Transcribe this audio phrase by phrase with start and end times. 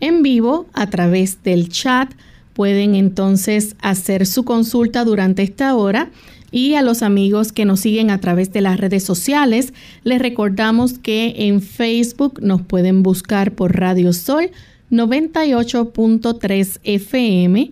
[0.02, 2.12] en vivo a través del chat.
[2.54, 6.12] Pueden entonces hacer su consulta durante esta hora
[6.52, 11.00] y a los amigos que nos siguen a través de las redes sociales, les recordamos
[11.00, 14.52] que en Facebook nos pueden buscar por Radio Sol
[14.92, 17.72] 98.3 FM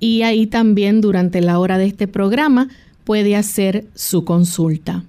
[0.00, 2.68] y ahí también durante la hora de este programa
[3.04, 5.04] puede hacer su consulta.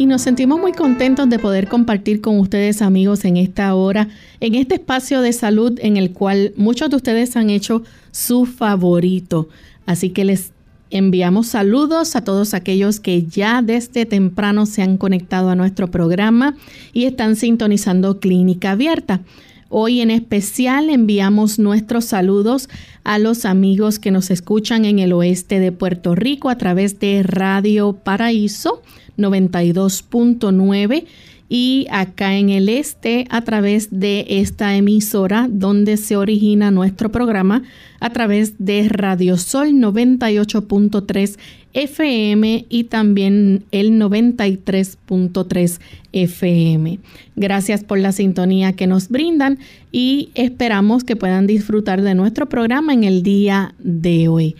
[0.00, 4.08] Y nos sentimos muy contentos de poder compartir con ustedes amigos en esta hora,
[4.40, 9.50] en este espacio de salud en el cual muchos de ustedes han hecho su favorito.
[9.84, 10.52] Así que les
[10.88, 16.56] enviamos saludos a todos aquellos que ya desde temprano se han conectado a nuestro programa
[16.94, 19.20] y están sintonizando Clínica Abierta.
[19.68, 22.70] Hoy en especial enviamos nuestros saludos
[23.04, 27.22] a los amigos que nos escuchan en el oeste de Puerto Rico a través de
[27.22, 28.80] Radio Paraíso
[29.20, 31.04] 92.9
[31.52, 37.64] y acá en el este a través de esta emisora donde se origina nuestro programa
[37.98, 41.36] a través de Radio Sol 98.3
[41.72, 45.80] FM y también el 93.3
[46.12, 46.98] FM.
[47.34, 49.58] Gracias por la sintonía que nos brindan
[49.90, 54.54] y esperamos que puedan disfrutar de nuestro programa en el día de hoy.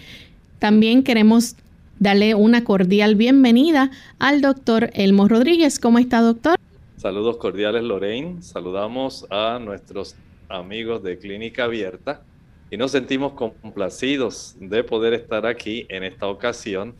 [0.58, 1.54] También queremos
[2.00, 5.78] darle una cordial bienvenida al doctor Elmo Rodríguez.
[5.78, 6.56] ¿Cómo está, doctor?
[6.96, 8.42] Saludos cordiales, Lorraine.
[8.42, 10.16] Saludamos a nuestros
[10.48, 12.22] amigos de Clínica Abierta
[12.70, 16.94] y nos sentimos complacidos de poder estar aquí en esta ocasión,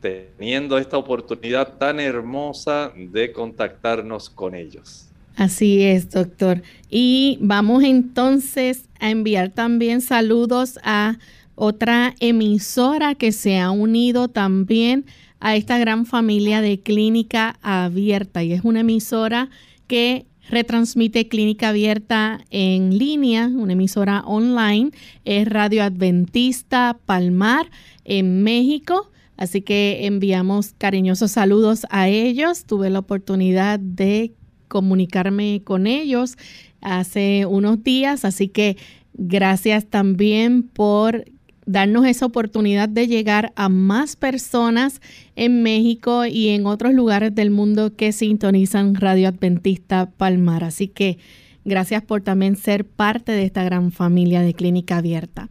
[0.00, 5.08] teniendo esta oportunidad tan hermosa de contactarnos con ellos.
[5.36, 6.62] Así es, doctor.
[6.90, 11.16] Y vamos entonces a enviar también saludos a
[11.54, 15.06] otra emisora que se ha unido también
[15.40, 19.50] a esta gran familia de clínica abierta y es una emisora
[19.86, 24.90] que retransmite clínica abierta en línea, una emisora online,
[25.24, 27.70] es Radio Adventista Palmar
[28.04, 29.10] en México.
[29.36, 32.64] Así que enviamos cariñosos saludos a ellos.
[32.64, 34.34] Tuve la oportunidad de
[34.68, 36.36] comunicarme con ellos
[36.80, 38.76] hace unos días, así que
[39.14, 41.24] gracias también por
[41.66, 45.00] darnos esa oportunidad de llegar a más personas
[45.36, 50.64] en México y en otros lugares del mundo que sintonizan Radio Adventista Palmar.
[50.64, 51.18] Así que
[51.64, 55.48] gracias por también ser parte de esta gran familia de Clínica Abierta.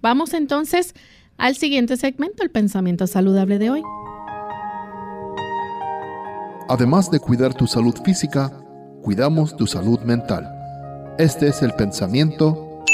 [0.00, 0.94] Vamos entonces
[1.36, 3.82] al siguiente segmento, el pensamiento saludable de hoy.
[6.68, 8.52] Además de cuidar tu salud física,
[9.02, 10.46] cuidamos tu salud mental.
[11.18, 12.84] Este es el pensamiento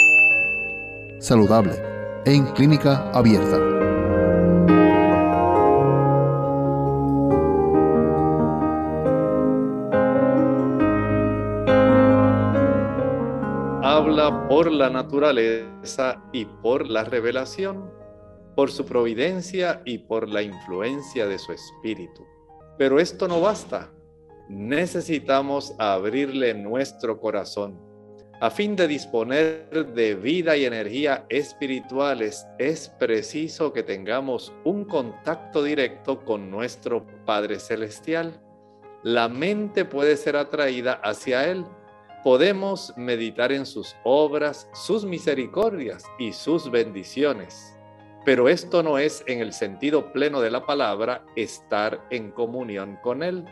[1.19, 1.94] saludable
[2.27, 3.57] en clínica abierta.
[13.83, 17.91] Habla por la naturaleza y por la revelación,
[18.57, 22.25] por su providencia y por la influencia de su espíritu.
[22.79, 23.91] Pero esto no basta.
[24.49, 27.84] Necesitamos abrirle nuestro corazón
[28.41, 35.63] a fin de disponer de vida y energía espirituales, es preciso que tengamos un contacto
[35.63, 38.41] directo con nuestro Padre Celestial.
[39.05, 41.65] La mente puede ser atraída hacia Él.
[42.25, 47.77] Podemos meditar en sus obras, sus misericordias y sus bendiciones.
[48.25, 53.23] Pero esto no es en el sentido pleno de la palabra estar en comunión con
[53.23, 53.45] Él.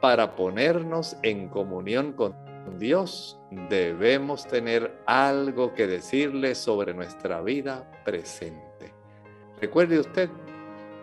[0.00, 2.45] Para ponernos en comunión con
[2.78, 8.92] Dios debemos tener algo que decirle sobre nuestra vida presente.
[9.60, 10.30] Recuerde usted,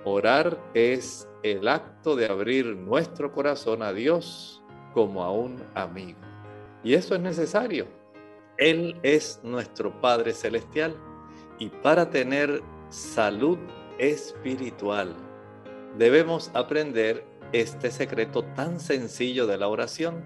[0.05, 4.63] orar es el acto de abrir nuestro corazón a Dios
[4.93, 6.19] como a un amigo.
[6.83, 7.87] Y eso es necesario.
[8.57, 10.95] Él es nuestro Padre Celestial
[11.57, 13.57] y para tener salud
[13.97, 15.15] espiritual
[15.97, 20.23] debemos aprender este secreto tan sencillo de la oración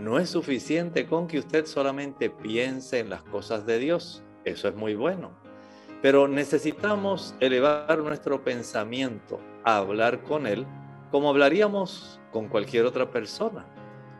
[0.00, 4.22] no es suficiente con que usted solamente piense en las cosas de Dios.
[4.44, 5.30] Eso es muy bueno.
[6.02, 10.66] Pero necesitamos elevar nuestro pensamiento a hablar con Él
[11.10, 13.66] como hablaríamos con cualquier otra persona.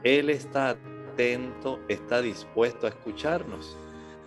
[0.03, 3.77] Él está atento, está dispuesto a escucharnos.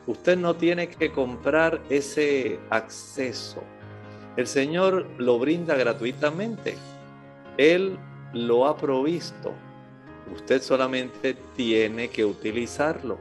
[0.08, 3.64] Usted no tiene que comprar ese acceso.
[4.38, 6.76] El Señor lo brinda gratuitamente.
[7.58, 7.98] Él
[8.34, 9.54] lo ha provisto.
[10.32, 13.20] Usted solamente tiene que utilizarlo.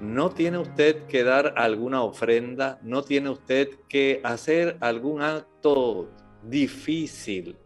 [0.00, 6.08] No tiene usted que dar alguna ofrenda, no tiene usted que hacer algún acto
[6.42, 7.56] difícil,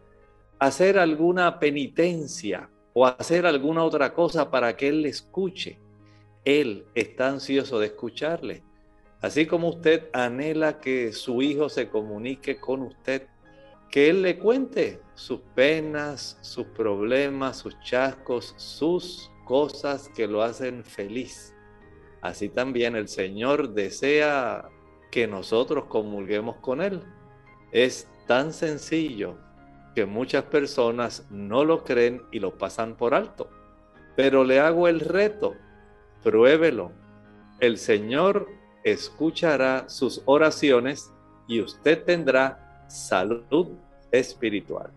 [0.59, 5.79] hacer alguna penitencia o hacer alguna otra cosa para que Él le escuche.
[6.45, 8.63] Él está ansioso de escucharle.
[9.21, 13.27] Así como usted anhela que su hijo se comunique con usted,
[13.91, 20.85] que Él le cuente sus penas, sus problemas, sus chascos, sus cosas que lo hacen
[20.85, 21.53] feliz.
[22.21, 24.69] Así también el Señor desea
[25.11, 27.03] que nosotros comulguemos con Él.
[27.73, 29.35] Es tan sencillo
[29.93, 33.49] que muchas personas no lo creen y lo pasan por alto.
[34.15, 35.53] Pero le hago el reto,
[36.23, 36.93] pruébelo.
[37.59, 38.47] El Señor
[38.85, 41.11] escuchará sus oraciones
[41.45, 43.67] y usted tendrá salud
[44.11, 44.91] espiritual.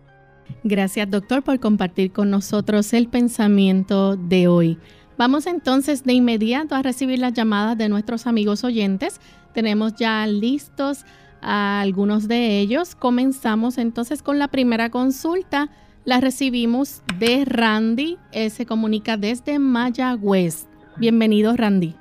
[0.63, 4.77] Gracias, doctor, por compartir con nosotros el pensamiento de hoy.
[5.17, 9.19] Vamos entonces de inmediato a recibir las llamadas de nuestros amigos oyentes.
[9.53, 11.05] Tenemos ya listos
[11.41, 12.95] a algunos de ellos.
[12.95, 15.69] Comenzamos entonces con la primera consulta.
[16.05, 18.17] La recibimos de Randy.
[18.31, 20.67] Él se comunica desde Mayagüez.
[20.97, 21.95] Bienvenido, Randy.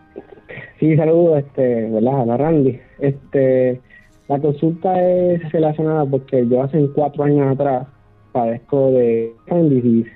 [0.80, 2.30] Sí, saludos, este, ¿verdad?
[2.30, 2.80] A Randy.
[2.98, 3.80] Este,
[4.28, 7.86] la consulta es relacionada porque yo hace cuatro años atrás
[8.32, 10.06] padezco de Crohn's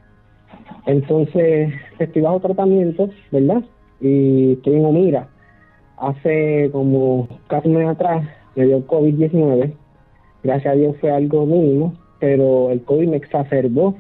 [0.87, 3.63] Entonces estoy bajo tratamiento, ¿verdad?
[4.01, 5.29] Y estoy en Omira.
[5.99, 9.73] Hace como casi un mes atrás me dio COVID-19.
[10.43, 13.97] Gracias a Dios fue algo mínimo, pero el COVID me exacerbó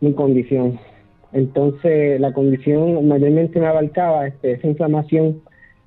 [0.00, 0.78] mi condición.
[1.32, 5.42] Entonces la condición mayormente me abarcaba este, esa inflamación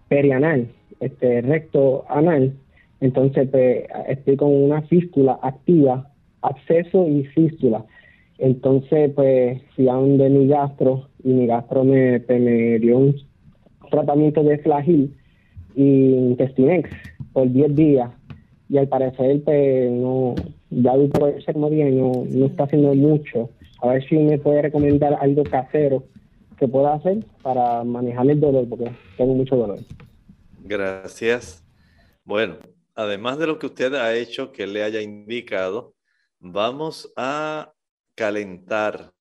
[0.10, 0.68] perianal,
[1.00, 2.54] este recto anal
[3.00, 6.10] entonces, pues, estoy con una fístula activa,
[6.48, 7.86] acceso y fístula.
[8.38, 13.16] Entonces, pues, fui a donde mi gastro y mi gastro me, pues, me dio un
[13.90, 15.16] tratamiento de flagil
[15.76, 16.90] y intestinex
[17.34, 18.10] por 10 días.
[18.70, 20.36] Y al parecer, pues, no,
[20.70, 23.50] ya por el ser bien, no, no está haciendo mucho.
[23.82, 26.04] A ver si me puede recomendar algo casero
[26.60, 29.80] que pueda hacer para manejar el dolor, porque tengo mucho dolor.
[30.64, 31.64] Gracias.
[32.26, 32.56] Bueno,
[32.96, 35.94] además de lo que usted ha hecho, que le haya indicado,
[36.40, 37.74] vamos a
[38.16, 39.14] calentar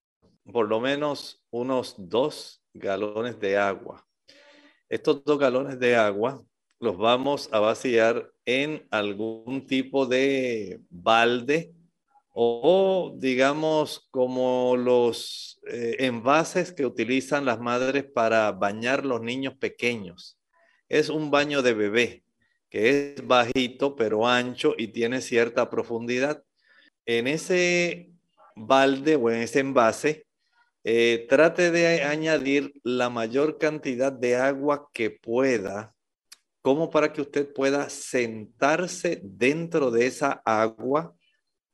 [0.52, 4.06] por lo menos unos dos galones de agua.
[4.88, 6.44] Estos dos galones de agua
[6.78, 11.74] los vamos a vaciar en algún tipo de balde
[12.32, 20.38] o digamos como los eh, envases que utilizan las madres para bañar los niños pequeños.
[20.88, 22.24] Es un baño de bebé
[22.68, 26.44] que es bajito pero ancho y tiene cierta profundidad.
[27.06, 28.10] En ese
[28.56, 30.26] balde o en ese envase,
[30.84, 35.94] eh, trate de añadir la mayor cantidad de agua que pueda,
[36.62, 41.16] como para que usted pueda sentarse dentro de esa agua.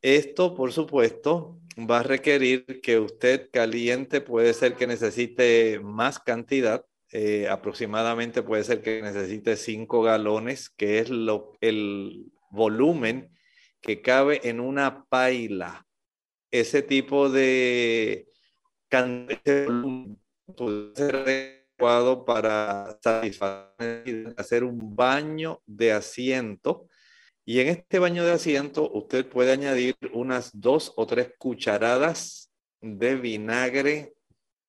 [0.00, 6.84] Esto, por supuesto, va a requerir que usted caliente, puede ser que necesite más cantidad,
[7.12, 13.30] eh, aproximadamente puede ser que necesite 5 galones, que es lo, el volumen
[13.82, 15.86] que cabe en una paila.
[16.50, 18.28] Ese tipo de
[20.56, 26.88] puede ser adecuado para satisfacer, hacer un baño de asiento.
[27.44, 33.16] Y en este baño de asiento usted puede añadir unas dos o tres cucharadas de
[33.16, 34.14] vinagre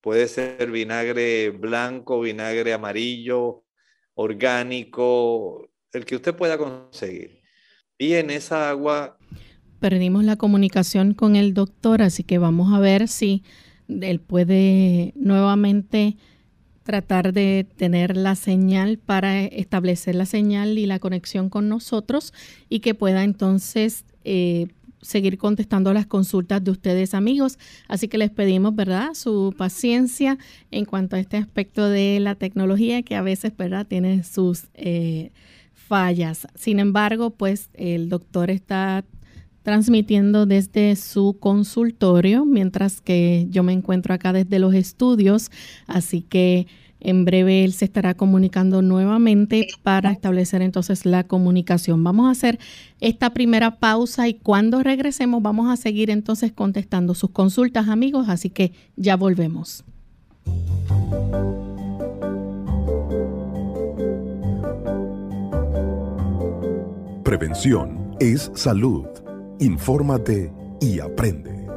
[0.03, 3.63] Puede ser vinagre blanco, vinagre amarillo,
[4.15, 7.41] orgánico, el que usted pueda conseguir.
[7.97, 9.17] Y esa agua...
[9.79, 13.43] Perdimos la comunicación con el doctor, así que vamos a ver si
[13.89, 16.15] él puede nuevamente
[16.83, 22.33] tratar de tener la señal para establecer la señal y la conexión con nosotros
[22.69, 24.67] y que pueda entonces eh,
[25.01, 27.57] seguir contestando las consultas de ustedes amigos.
[27.87, 30.37] Así que les pedimos, ¿verdad?, su paciencia
[30.71, 35.31] en cuanto a este aspecto de la tecnología que a veces, ¿verdad?, tiene sus eh,
[35.87, 36.47] fallas.
[36.55, 39.03] Sin embargo, pues el doctor está
[39.63, 45.51] transmitiendo desde su consultorio, mientras que yo me encuentro acá desde los estudios,
[45.87, 46.67] así que
[46.99, 52.03] en breve él se estará comunicando nuevamente para establecer entonces la comunicación.
[52.03, 52.59] Vamos a hacer
[53.01, 58.49] esta primera pausa y cuando regresemos vamos a seguir entonces contestando sus consultas amigos, así
[58.49, 59.83] que ya volvemos.
[67.33, 69.07] Prevención es salud.
[69.57, 71.67] Infórmate y aprende.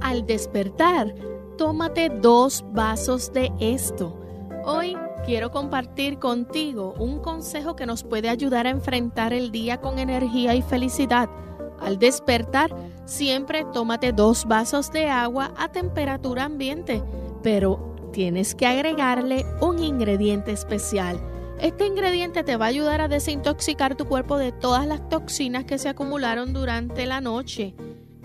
[0.00, 1.14] al despertar,
[1.56, 4.18] tómate dos vasos de esto.
[4.64, 10.00] Hoy quiero compartir contigo un consejo que nos puede ayudar a enfrentar el día con
[10.00, 11.30] energía y felicidad.
[11.78, 17.04] Al despertar, siempre tómate dos vasos de agua a temperatura ambiente,
[17.44, 21.20] pero tienes que agregarle un ingrediente especial.
[21.58, 25.78] Este ingrediente te va a ayudar a desintoxicar tu cuerpo de todas las toxinas que
[25.78, 27.74] se acumularon durante la noche.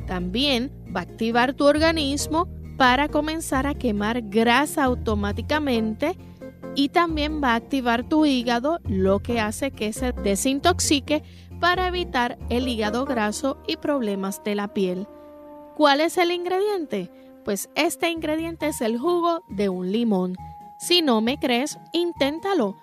[0.06, 6.17] También va a activar tu organismo para comenzar a quemar grasa automáticamente
[6.75, 11.24] y también va a activar tu hígado, lo que hace que se desintoxique
[11.60, 15.08] para evitar el hígado graso y problemas de la piel.
[15.75, 17.12] ¿Cuál es el ingrediente?
[17.47, 20.35] Pues este ingrediente es el jugo de un limón.
[20.79, 22.75] Si no me crees, inténtalo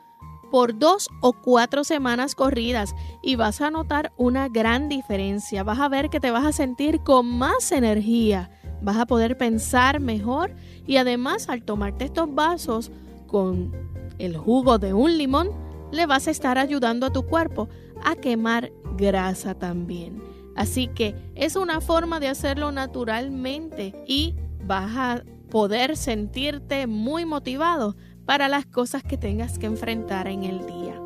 [0.51, 5.65] por dos o cuatro semanas corridas y vas a notar una gran diferencia.
[5.65, 10.01] Vas a ver que te vas a sentir con más energía, vas a poder pensar
[10.01, 10.55] mejor
[10.87, 12.91] y además al tomarte estos vasos
[13.27, 13.71] con
[14.17, 15.51] el jugo de un limón,
[15.93, 17.69] le vas a estar ayudando a tu cuerpo
[18.03, 20.23] a quemar grasa también.
[20.57, 27.97] Así que es una forma de hacerlo naturalmente y vas a poder sentirte muy motivado
[28.27, 31.01] para las cosas que tengas que enfrentar en el día.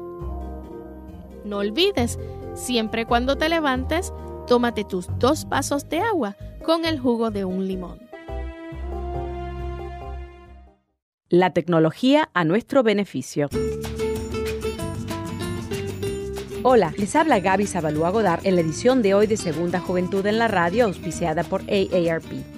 [1.44, 2.18] No olvides,
[2.54, 4.12] siempre cuando te levantes,
[4.46, 7.98] tómate tus dos vasos de agua con el jugo de un limón.
[11.28, 13.48] La tecnología a nuestro beneficio.
[16.62, 20.38] Hola, les habla Gaby Zabalúa Godard en la edición de hoy de Segunda Juventud en
[20.38, 22.57] la Radio, auspiciada por AARP.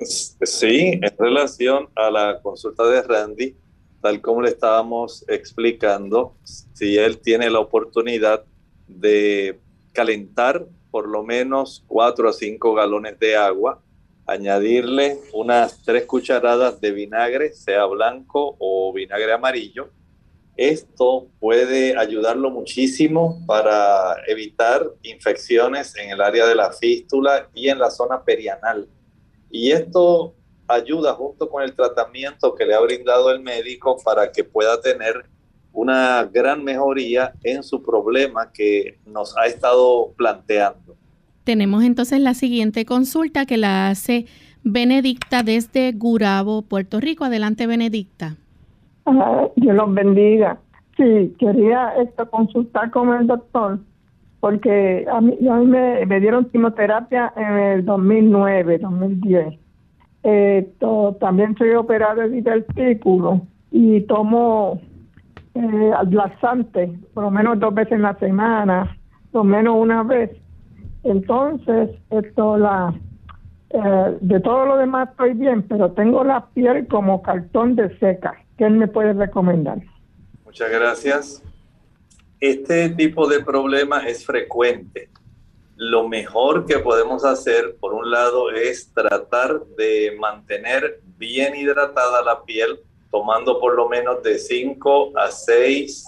[0.00, 3.54] Sí, en relación a la consulta de Randy,
[4.02, 8.44] tal como le estábamos explicando, si él tiene la oportunidad
[8.88, 9.60] de
[9.92, 13.80] calentar por lo menos 4 a 5 galones de agua,
[14.26, 19.90] añadirle unas 3 cucharadas de vinagre, sea blanco o vinagre amarillo.
[20.60, 27.78] Esto puede ayudarlo muchísimo para evitar infecciones en el área de la fístula y en
[27.78, 28.86] la zona perianal.
[29.50, 30.34] Y esto
[30.68, 35.24] ayuda junto con el tratamiento que le ha brindado el médico para que pueda tener
[35.72, 40.94] una gran mejoría en su problema que nos ha estado planteando.
[41.44, 44.26] Tenemos entonces la siguiente consulta que la hace
[44.62, 47.24] Benedicta desde Gurabo, Puerto Rico.
[47.24, 48.36] Adelante, Benedicta.
[49.56, 50.58] Dios los bendiga.
[50.96, 53.78] Sí, quería esto consultar con el doctor
[54.40, 59.58] porque a mí, a mí me, dieron quimioterapia en el 2009, 2010.
[60.22, 60.72] Eh,
[61.20, 64.80] también soy operado del testículo y tomo
[65.54, 65.92] eh,
[67.14, 68.96] por lo menos dos veces en la semana,
[69.30, 70.30] por lo menos una vez.
[71.04, 72.94] Entonces, esto, la,
[73.70, 78.34] eh, de todo lo demás estoy bien, pero tengo la piel como cartón de seca.
[78.60, 79.78] ¿Qué me puede recomendar?
[80.44, 81.42] Muchas gracias.
[82.40, 85.08] Este tipo de problema es frecuente.
[85.76, 92.44] Lo mejor que podemos hacer, por un lado, es tratar de mantener bien hidratada la
[92.44, 96.04] piel tomando por lo menos de 5 a 6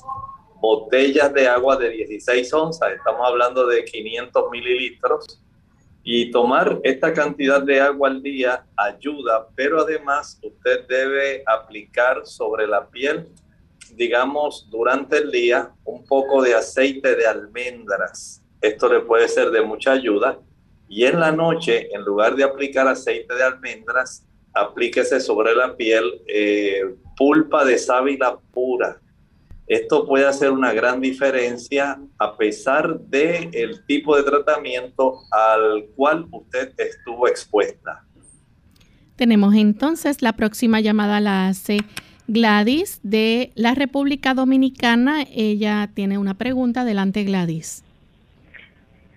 [0.60, 5.41] botellas de agua de 16 onzas, estamos hablando de 500 mililitros,
[6.04, 12.66] y tomar esta cantidad de agua al día ayuda, pero además usted debe aplicar sobre
[12.66, 13.28] la piel,
[13.94, 18.42] digamos, durante el día un poco de aceite de almendras.
[18.60, 20.38] Esto le puede ser de mucha ayuda.
[20.88, 26.20] Y en la noche, en lugar de aplicar aceite de almendras, aplíquese sobre la piel
[26.26, 26.82] eh,
[27.16, 29.00] pulpa de sábila pura.
[29.66, 36.26] Esto puede hacer una gran diferencia a pesar de el tipo de tratamiento al cual
[36.30, 38.04] usted estuvo expuesta.
[39.16, 41.78] Tenemos entonces la próxima llamada la hace
[42.26, 45.24] Gladys de la República Dominicana.
[45.34, 46.80] Ella tiene una pregunta.
[46.80, 47.84] Adelante, Gladys.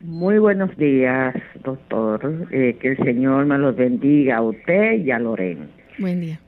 [0.01, 2.47] Muy buenos días, doctor.
[2.51, 5.67] Eh, que el Señor me los bendiga a usted y a Lorena.
[5.97, 6.39] Buen día.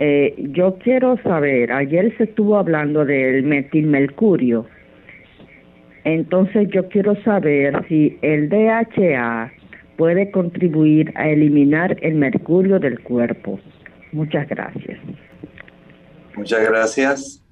[0.00, 4.66] Eh, yo quiero saber, ayer se estuvo hablando del metilmercurio.
[6.04, 9.52] Entonces yo quiero saber si el DHA
[9.96, 13.58] puede contribuir a eliminar el mercurio del cuerpo.
[14.12, 14.98] Muchas gracias.
[16.36, 17.44] Muchas gracias.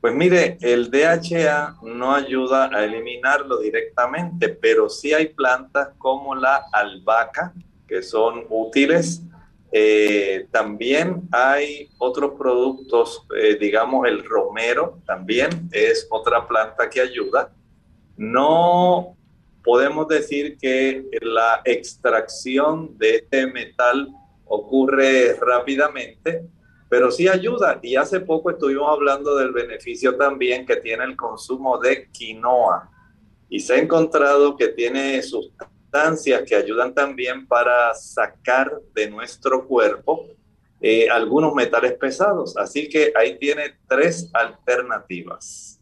[0.00, 6.64] Pues mire, el DHA no ayuda a eliminarlo directamente, pero sí hay plantas como la
[6.72, 7.52] albahaca
[7.86, 9.22] que son útiles.
[9.74, 17.50] Eh, también hay otros productos, eh, digamos el romero también es otra planta que ayuda.
[18.18, 19.16] No
[19.64, 24.08] podemos decir que la extracción de este metal
[24.44, 26.44] ocurre rápidamente,
[26.90, 27.80] pero sí ayuda.
[27.82, 32.90] Y hace poco estuvimos hablando del beneficio también que tiene el consumo de quinoa.
[33.48, 35.71] Y se ha encontrado que tiene sustancias
[36.46, 40.26] que ayudan también para sacar de nuestro cuerpo
[40.80, 42.56] eh, algunos metales pesados.
[42.56, 45.78] Así que ahí tiene tres alternativas.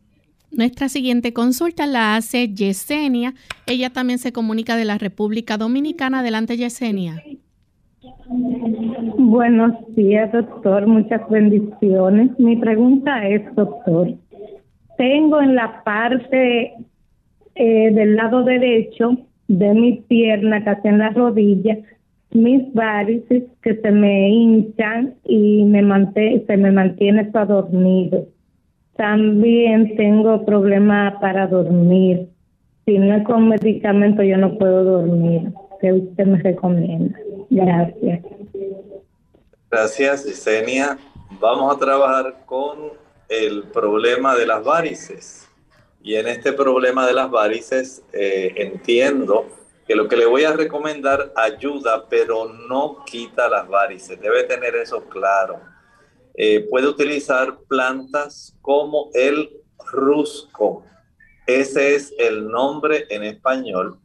[0.50, 3.34] Nuestra siguiente consulta la hace Yesenia.
[3.66, 6.20] Ella también se comunica de la República Dominicana.
[6.20, 7.22] Adelante, Yesenia.
[9.16, 10.88] Buenos días, doctor.
[10.88, 12.30] Muchas bendiciones.
[12.38, 14.08] Mi pregunta es, doctor,
[14.98, 16.74] tengo en la parte
[17.54, 19.16] eh, del lado derecho
[19.50, 21.76] de mi pierna, casi en la rodilla,
[22.30, 25.82] mis varices que se me hinchan y me
[26.46, 28.28] se me mantiene para dormido.
[28.96, 32.28] También tengo problemas para dormir.
[32.86, 35.52] Si no es con medicamento, yo no puedo dormir.
[35.80, 37.18] ¿Qué usted me recomienda?
[37.50, 38.20] Gracias.
[39.68, 40.96] Gracias, Yesenia.
[41.40, 42.78] Vamos a trabajar con
[43.28, 45.49] el problema de las varices.
[46.02, 49.46] Y en este problema de las varices eh, entiendo
[49.86, 54.20] que lo que le voy a recomendar ayuda, pero no quita las varices.
[54.20, 55.60] Debe tener eso claro.
[56.34, 59.50] Eh, puede utilizar plantas como el
[59.92, 60.84] rusco.
[61.46, 63.98] Ese es el nombre en español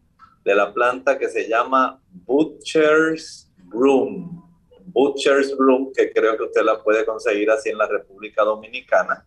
[0.44, 4.44] de la planta que se llama Butcher's Broom.
[4.88, 9.26] Butcher's Broom, que creo que usted la puede conseguir así en la República Dominicana.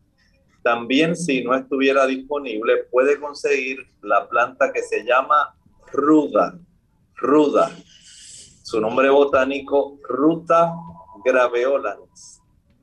[0.63, 5.55] También si no estuviera disponible, puede conseguir la planta que se llama
[5.93, 6.59] ruda.
[7.17, 7.71] Ruda.
[8.63, 10.75] Su nombre botánico, Ruta
[11.25, 12.43] graveolans.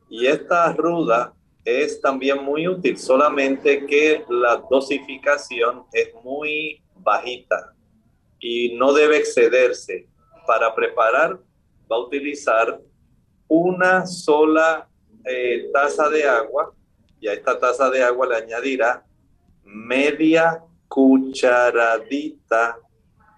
[0.09, 1.33] Y esta ruda
[1.63, 7.73] es también muy útil, solamente que la dosificación es muy bajita
[8.39, 10.07] y no debe excederse.
[10.45, 11.39] Para preparar
[11.91, 12.79] va a utilizar
[13.47, 14.87] una sola
[15.25, 16.73] eh, taza de agua
[17.19, 19.05] y a esta taza de agua le añadirá
[19.63, 22.77] media cucharadita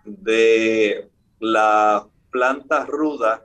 [0.04, 1.10] de
[1.40, 3.44] la planta ruda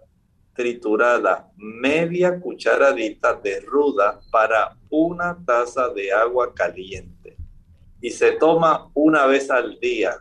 [0.55, 7.37] triturada, media cucharadita de ruda para una taza de agua caliente.
[8.01, 10.19] Y se toma una vez al día,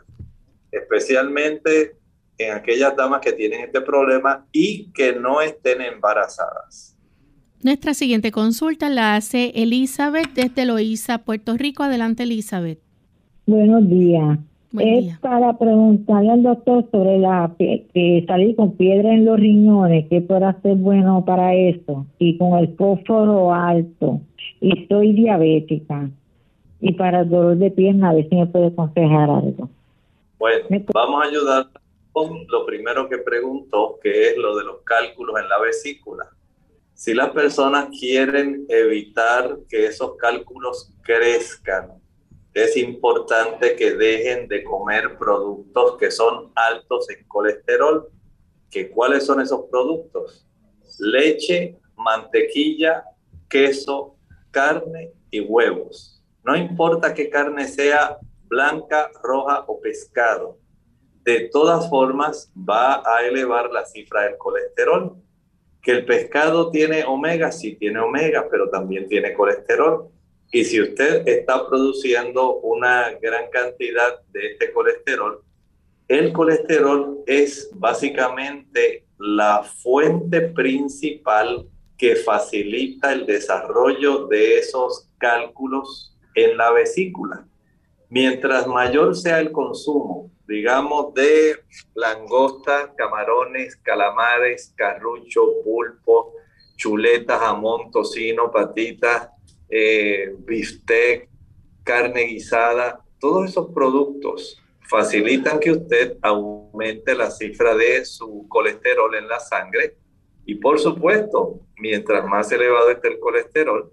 [0.72, 1.98] especialmente
[2.38, 6.98] en aquellas damas que tienen este problema y que no estén embarazadas.
[7.64, 11.84] Nuestra siguiente consulta la hace Elizabeth desde Loíza, Puerto Rico.
[11.84, 12.80] Adelante, Elizabeth.
[13.46, 14.40] Buenos días
[14.80, 20.22] es para preguntarle al doctor sobre la que salir con piedra en los riñones, qué
[20.22, 24.22] puede hacer bueno para eso, y con el fósforo alto,
[24.62, 26.10] y soy diabética,
[26.80, 29.70] y para el dolor de pierna, a ver si me puede aconsejar algo.
[30.40, 31.68] Bueno, vamos a ayudar
[32.14, 36.26] con lo primero que preguntó, que es lo de los cálculos en la vesícula.
[37.02, 42.00] Si las personas quieren evitar que esos cálculos crezcan,
[42.54, 48.08] es importante que dejen de comer productos que son altos en colesterol.
[48.70, 50.46] ¿Que ¿Cuáles son esos productos?
[51.00, 53.04] Leche, mantequilla,
[53.50, 54.16] queso,
[54.52, 56.24] carne y huevos.
[56.44, 60.60] No importa qué carne sea blanca, roja o pescado.
[61.24, 65.18] De todas formas, va a elevar la cifra del colesterol.
[65.82, 70.12] Que el pescado tiene omega, sí tiene omega, pero también tiene colesterol
[70.52, 75.42] y si usted está produciendo una gran cantidad de este colesterol,
[76.10, 86.58] el colesterol es básicamente la fuente principal que facilita el desarrollo de esos cálculos en
[86.58, 87.48] la vesícula.
[88.12, 91.56] Mientras mayor sea el consumo, digamos, de
[91.96, 96.34] langosta, camarones, calamares, carrucho, pulpo,
[96.76, 99.30] chuletas, jamón, tocino, patitas,
[99.70, 101.30] eh, bistec,
[101.86, 109.30] carne guisada, todos esos productos facilitan que usted aumente la cifra de su colesterol en
[109.30, 109.96] la sangre.
[110.46, 113.90] Y por supuesto, mientras más elevado esté el colesterol,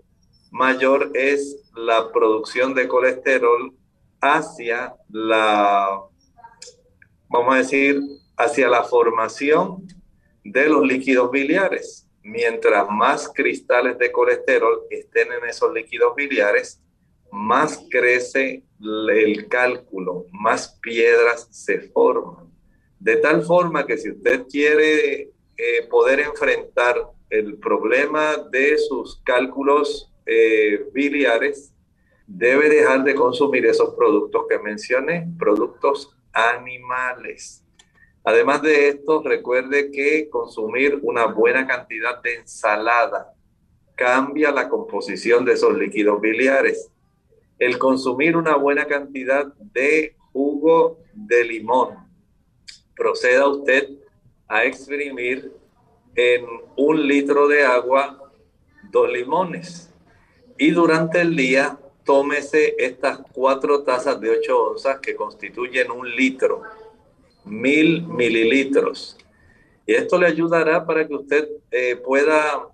[0.50, 3.77] mayor es la producción de colesterol
[4.20, 6.00] hacia la,
[7.28, 8.00] vamos a decir,
[8.36, 9.86] hacia la formación
[10.44, 16.82] de los líquidos biliares mientras más cristales de colesterol estén en esos líquidos biliares,
[17.32, 22.50] más crece el cálculo, más piedras se forman.
[22.98, 26.96] De tal forma que si usted quiere eh, poder enfrentar
[27.30, 31.72] el problema de sus cálculos eh, biliares,
[32.28, 37.64] debe dejar de consumir esos productos que mencioné, productos animales.
[38.22, 43.32] Además de esto, recuerde que consumir una buena cantidad de ensalada
[43.96, 46.90] cambia la composición de esos líquidos biliares.
[47.58, 51.96] El consumir una buena cantidad de jugo de limón.
[52.94, 53.88] Proceda usted
[54.46, 55.50] a exprimir
[56.14, 56.44] en
[56.76, 58.30] un litro de agua
[58.90, 59.92] dos limones.
[60.58, 66.62] Y durante el día tómese estas cuatro tazas de 8 onzas que constituyen un litro
[67.44, 69.18] mil mililitros.
[69.86, 72.66] Y esto le ayudará para que usted eh, pueda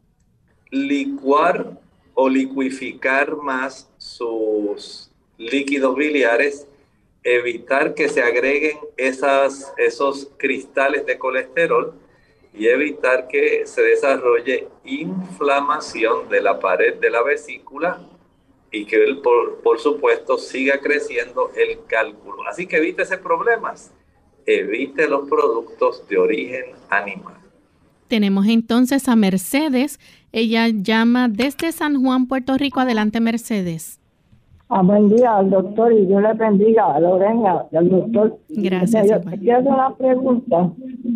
[0.70, 1.76] licuar
[2.14, 6.68] o liquificar más sus líquidos biliares,
[7.24, 11.92] evitar que se agreguen esos cristales de colesterol
[12.52, 18.00] y evitar que se desarrolle inflamación de la pared de la vesícula
[18.74, 22.46] y que por, por supuesto siga creciendo el cálculo.
[22.48, 23.92] Así que evite problemas
[24.46, 27.36] evite los productos de origen animal.
[28.08, 29.98] Tenemos entonces a Mercedes.
[30.32, 32.80] Ella llama desde San Juan, Puerto Rico.
[32.80, 34.00] Adelante, Mercedes.
[34.68, 38.38] Ah, buen día al doctor y yo le bendiga a Lorena y al doctor.
[38.48, 39.08] Gracias.
[39.08, 40.72] yo quiero hacer una pregunta,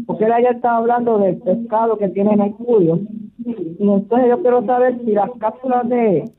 [0.06, 3.00] porque él ayer estaba hablando del pescado que tiene mercurio.
[3.44, 6.30] Y entonces yo quiero saber si las cápsulas de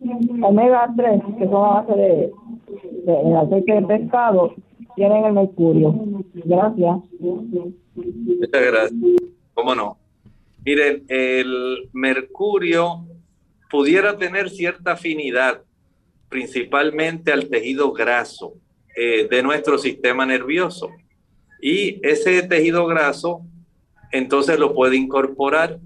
[0.42, 2.32] omega 3, que son a base de,
[3.06, 4.54] de aceite de pescado,
[4.96, 5.96] tienen el mercurio.
[6.46, 6.98] Gracias.
[7.20, 8.94] Muchas gracias.
[9.54, 9.98] ¿Cómo no?
[10.66, 13.06] Miren, el mercurio
[13.72, 15.62] pudiera tener cierta afinidad,
[16.30, 18.54] principalmente al tejido graso
[18.96, 20.92] eh, de nuestro sistema nervioso.
[21.62, 23.42] Y ese tejido graso,
[24.12, 25.80] entonces lo puede incorporar.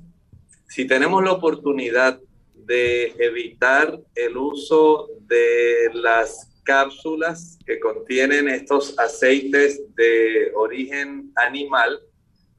[0.68, 2.20] Si tenemos la oportunidad
[2.54, 12.00] de evitar el uso de las cápsulas que contienen estos aceites de origen animal,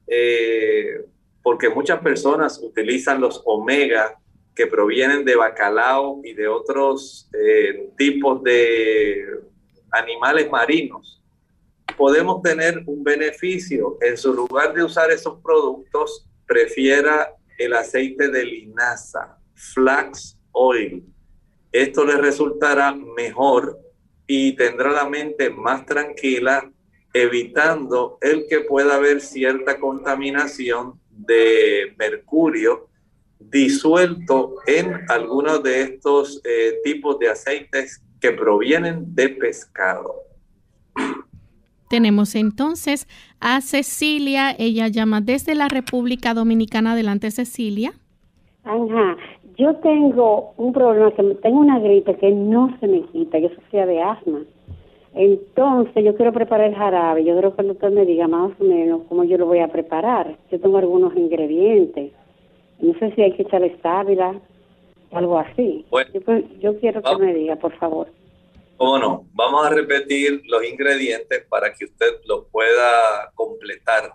[0.07, 1.01] eh,
[1.41, 4.19] porque muchas personas utilizan los omega
[4.55, 9.41] que provienen de bacalao y de otros eh, tipos de
[9.91, 11.21] animales marinos,
[11.97, 13.97] podemos tener un beneficio.
[14.01, 21.03] En su lugar de usar esos productos, prefiera el aceite de linaza, flax oil.
[21.71, 23.77] Esto le resultará mejor
[24.27, 26.71] y tendrá la mente más tranquila,
[27.13, 32.89] evitando el que pueda haber cierta contaminación de mercurio
[33.49, 40.15] disuelto en algunos de estos eh, tipos de aceites que provienen de pescado.
[41.89, 43.07] Tenemos entonces
[43.39, 46.93] a Cecilia, ella llama desde la República Dominicana.
[46.93, 47.93] Adelante, Cecilia.
[48.63, 49.17] Ajá,
[49.57, 53.85] yo tengo un problema, que tengo una gripe que no se me quita, yo sufría
[53.85, 54.41] de asma.
[55.13, 58.63] Entonces yo quiero preparar el jarabe, yo creo que el doctor me diga más o
[58.63, 60.35] menos cómo yo lo voy a preparar.
[60.51, 62.11] Yo tengo algunos ingredientes.
[62.79, 64.39] No sé si hay que echarle sábila
[65.11, 65.85] o algo así.
[66.59, 68.07] yo, quiero que me diga, por favor.
[68.77, 69.25] ¿Cómo no?
[69.33, 74.13] Vamos a repetir los ingredientes para que usted los pueda completar.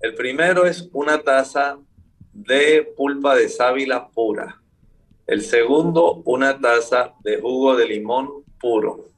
[0.00, 1.78] El primero es una taza
[2.32, 4.60] de pulpa de sábila pura.
[5.26, 9.10] El segundo, una taza de jugo de limón puro.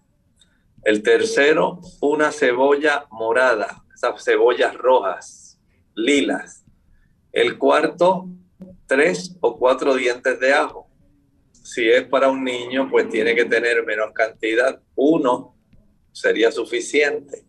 [0.85, 5.61] El tercero, una cebolla morada, esas cebollas rojas,
[5.95, 6.64] lilas.
[7.31, 8.27] El cuarto,
[8.92, 10.87] tres o cuatro dientes de ajo.
[11.50, 14.83] Si es para un niño, pues tiene que tener menos cantidad.
[14.94, 15.57] Uno
[16.12, 17.46] sería suficiente.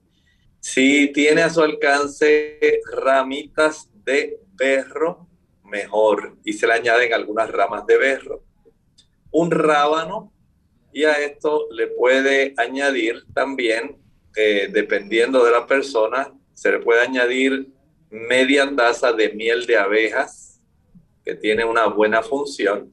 [0.62, 5.28] Si tiene a su alcance ramitas de berro,
[5.66, 6.38] mejor.
[6.46, 8.46] Y se le añaden algunas ramas de berro.
[9.30, 10.32] Un rábano
[10.94, 13.98] y a esto le puede añadir también,
[14.38, 17.68] eh, dependiendo de la persona, se le puede añadir
[18.10, 20.53] media taza de miel de abejas
[21.24, 22.92] que tiene una buena función,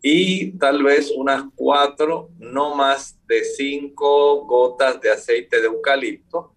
[0.00, 6.54] y tal vez unas cuatro, no más de cinco gotas de aceite de eucalipto,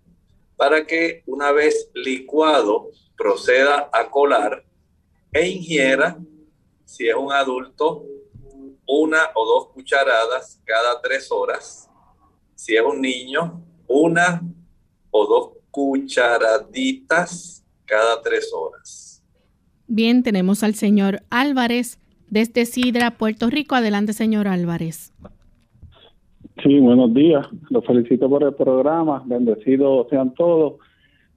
[0.56, 4.64] para que una vez licuado proceda a colar
[5.34, 6.20] e ingiera,
[6.86, 8.06] si es un adulto,
[8.86, 11.90] una o dos cucharadas cada tres horas.
[12.54, 14.44] Si es un niño, una
[15.10, 19.11] o dos cucharaditas cada tres horas.
[19.94, 22.00] Bien, tenemos al señor Álvarez
[22.30, 23.76] desde Sidra, Puerto Rico.
[23.76, 25.12] Adelante, señor Álvarez.
[26.64, 27.46] Sí, buenos días.
[27.70, 29.22] Los felicito por el programa.
[29.26, 30.76] Bendecidos sean todos.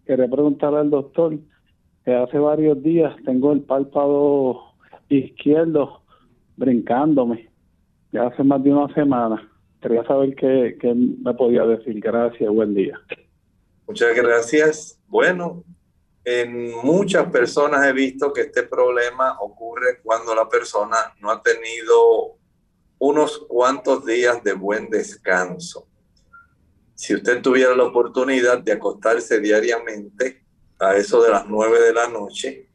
[0.07, 1.37] Quería preguntarle al doctor
[2.05, 4.61] que hace varios días tengo el párpado
[5.09, 6.03] izquierdo
[6.57, 7.51] brincándome.
[8.13, 9.51] Ya hace más de una semana.
[9.83, 11.99] Quería saber qué, qué me podía decir.
[11.99, 12.49] Gracias.
[12.55, 13.01] Buen día.
[13.89, 15.03] Muchas gracias.
[15.09, 15.65] Bueno,
[16.25, 22.39] en muchas personas he visto que este problema ocurre cuando la persona no ha tenido
[22.99, 25.87] unos cuantos días de buen descanso.
[26.95, 30.45] Si usted tuviera la oportunidad de acostarse diariamente
[30.79, 32.69] a eso de las nueve de la noche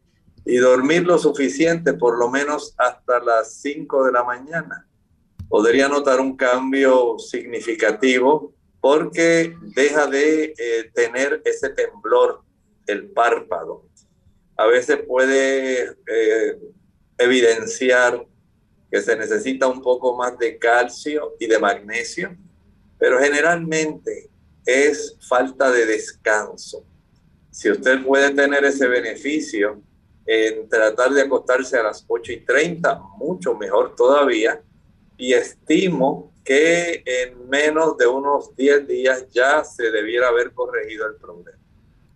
[0.45, 4.87] y dormir lo suficiente, por lo menos hasta las 5 de la mañana,
[5.47, 12.43] podría notar un cambio significativo porque deja de eh, tener ese temblor
[12.89, 13.85] el párpado.
[14.57, 16.59] A veces puede eh,
[17.17, 18.25] evidenciar
[18.91, 22.35] que se necesita un poco más de calcio y de magnesio,
[22.97, 24.29] pero generalmente
[24.65, 26.85] es falta de descanso.
[27.51, 29.81] Si usted puede tener ese beneficio
[30.25, 34.61] en tratar de acostarse a las 8 y 30, mucho mejor todavía,
[35.17, 41.15] y estimo que en menos de unos 10 días ya se debiera haber corregido el
[41.15, 41.58] problema.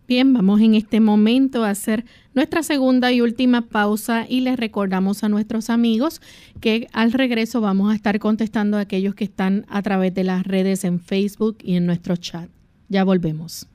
[0.06, 5.24] Bien, vamos en este momento a hacer nuestra segunda y última pausa y les recordamos
[5.24, 6.20] a nuestros amigos
[6.60, 10.46] que al regreso vamos a estar contestando a aquellos que están a través de las
[10.46, 12.50] redes en Facebook y en nuestro chat.
[12.90, 13.66] Ya volvemos.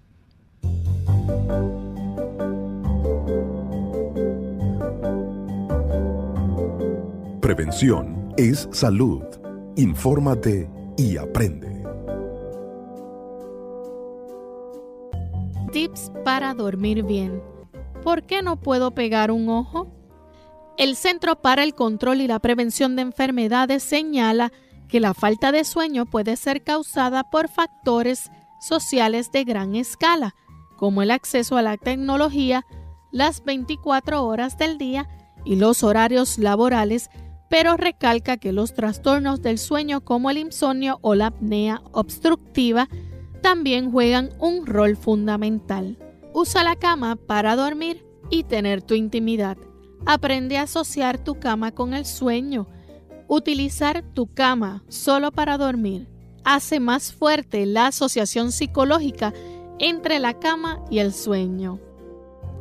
[7.42, 9.24] Prevención es salud.
[9.76, 11.69] Infórmate y aprende.
[16.54, 17.42] Dormir bien.
[18.04, 19.88] ¿Por qué no puedo pegar un ojo?
[20.78, 24.52] El Centro para el Control y la Prevención de Enfermedades señala
[24.88, 30.36] que la falta de sueño puede ser causada por factores sociales de gran escala,
[30.78, 32.66] como el acceso a la tecnología,
[33.12, 35.08] las 24 horas del día
[35.46, 37.10] y los horarios laborales,
[37.50, 42.88] pero recalca que los trastornos del sueño como el insomnio o la apnea obstructiva
[43.42, 45.98] también juegan un rol fundamental.
[46.34, 49.58] Usa la cama para dormir y tener tu intimidad.
[50.06, 52.68] Aprende a asociar tu cama con el sueño.
[53.28, 56.08] Utilizar tu cama solo para dormir
[56.44, 59.34] hace más fuerte la asociación psicológica
[59.80, 61.80] entre la cama y el sueño.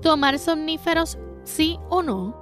[0.03, 2.37] Tomar somníferos sí o no.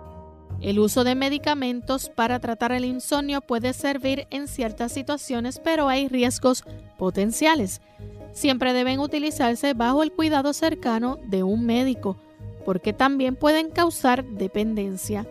[0.61, 6.09] El uso de medicamentos para tratar el insomnio puede servir en ciertas situaciones, pero hay
[6.09, 6.65] riesgos
[6.99, 7.81] potenciales.
[8.37, 12.19] Siempre deben utilizarse bajo el cuidado cercano de un médico,
[12.67, 15.27] porque también pueden causar dependencia.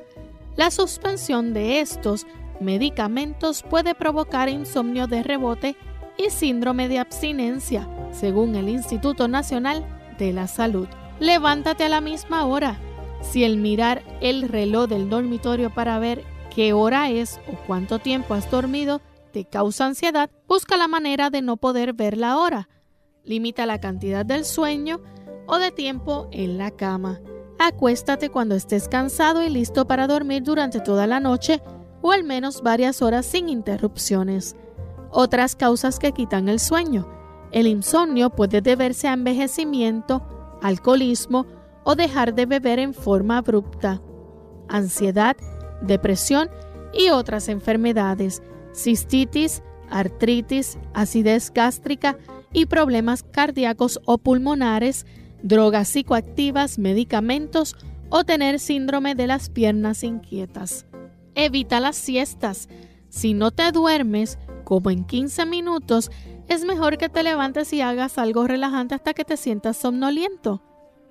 [0.56, 2.26] La suspensión de estos
[2.60, 5.76] medicamentos puede provocar insomnio de rebote
[6.18, 9.86] y síndrome de abstinencia, según el Instituto Nacional
[10.18, 10.88] de la Salud.
[11.20, 12.80] Levántate a la misma hora.
[13.22, 18.34] Si el mirar el reloj del dormitorio para ver qué hora es o cuánto tiempo
[18.34, 19.00] has dormido
[19.32, 22.68] te causa ansiedad, busca la manera de no poder ver la hora.
[23.26, 25.02] Limita la cantidad del sueño
[25.48, 27.22] o de tiempo en la cama.
[27.58, 31.62] Acuéstate cuando estés cansado y listo para dormir durante toda la noche
[32.02, 34.56] o al menos varias horas sin interrupciones.
[35.10, 37.10] Otras causas que quitan el sueño.
[37.52, 40.28] El insomnio puede deberse a envejecimiento,
[40.62, 41.48] alcoholismo
[41.84, 44.02] o dejar de beber en forma abrupta,
[44.68, 45.36] ansiedad,
[45.82, 46.50] depresión
[46.94, 52.18] y otras enfermedades, cistitis, artritis, acidez gástrica
[52.56, 55.06] y problemas cardíacos o pulmonares,
[55.44, 57.76] drogas psicoactivas, medicamentos
[58.10, 60.86] o tener síndrome de las piernas inquietas.
[61.36, 62.70] Evita las siestas.
[63.10, 66.10] Si no te duermes, como en 15 minutos,
[66.48, 70.64] es mejor que te levantes y hagas algo relajante hasta que te sientas somnoliento.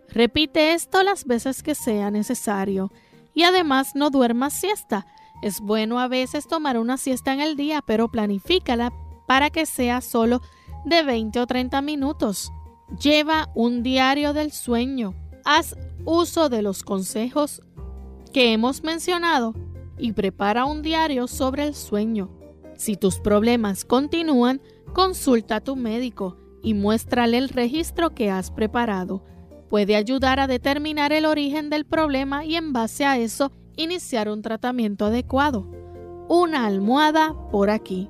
[0.09, 2.91] Repite esto las veces que sea necesario.
[3.35, 5.07] Y además no duermas siesta.
[5.43, 8.95] Es bueno a veces tomar una siesta en el día, pero planifícala
[9.27, 10.41] para que sea solo
[10.85, 12.53] de 20 o 30 minutos.
[13.01, 15.15] Lleva un diario del sueño.
[15.45, 17.63] Haz uso de los consejos
[18.33, 19.55] que hemos mencionado
[19.99, 22.31] y prepara un diario sobre el sueño.
[22.77, 24.61] Si tus problemas continúan,
[24.93, 29.25] consulta a tu médico y muéstrale el registro que has preparado.
[29.69, 34.43] Puede ayudar a determinar el origen del problema y en base a eso iniciar un
[34.43, 35.67] tratamiento adecuado.
[36.29, 38.09] Una almohada por aquí.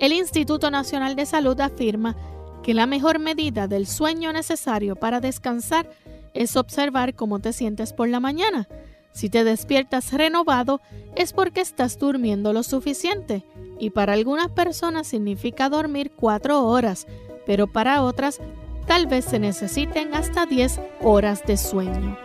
[0.00, 2.16] El Instituto Nacional de Salud afirma
[2.62, 5.90] que la mejor medida del sueño necesario para descansar
[6.32, 8.66] es observar cómo te sientes por la mañana.
[9.12, 10.80] Si te despiertas renovado
[11.16, 13.44] es porque estás durmiendo lo suficiente
[13.78, 17.06] y para algunas personas significa dormir cuatro horas,
[17.44, 18.40] pero para otras
[18.86, 22.16] tal vez se necesiten hasta 10 horas de sueño.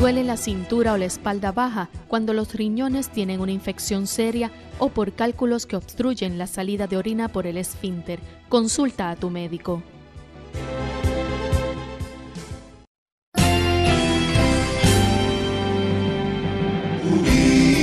[0.00, 4.88] Duele la cintura o la espalda baja cuando los riñones tienen una infección seria o
[4.88, 8.18] por cálculos que obstruyen la salida de orina por el esfínter.
[8.48, 9.82] Consulta a tu médico.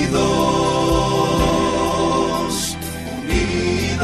[0.08, 2.78] Unidos,
[3.22, 4.02] unidos,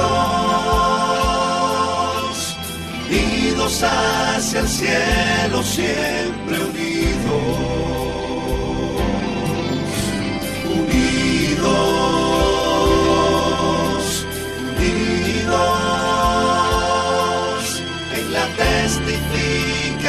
[3.10, 6.82] unidos hacia el cielo siempre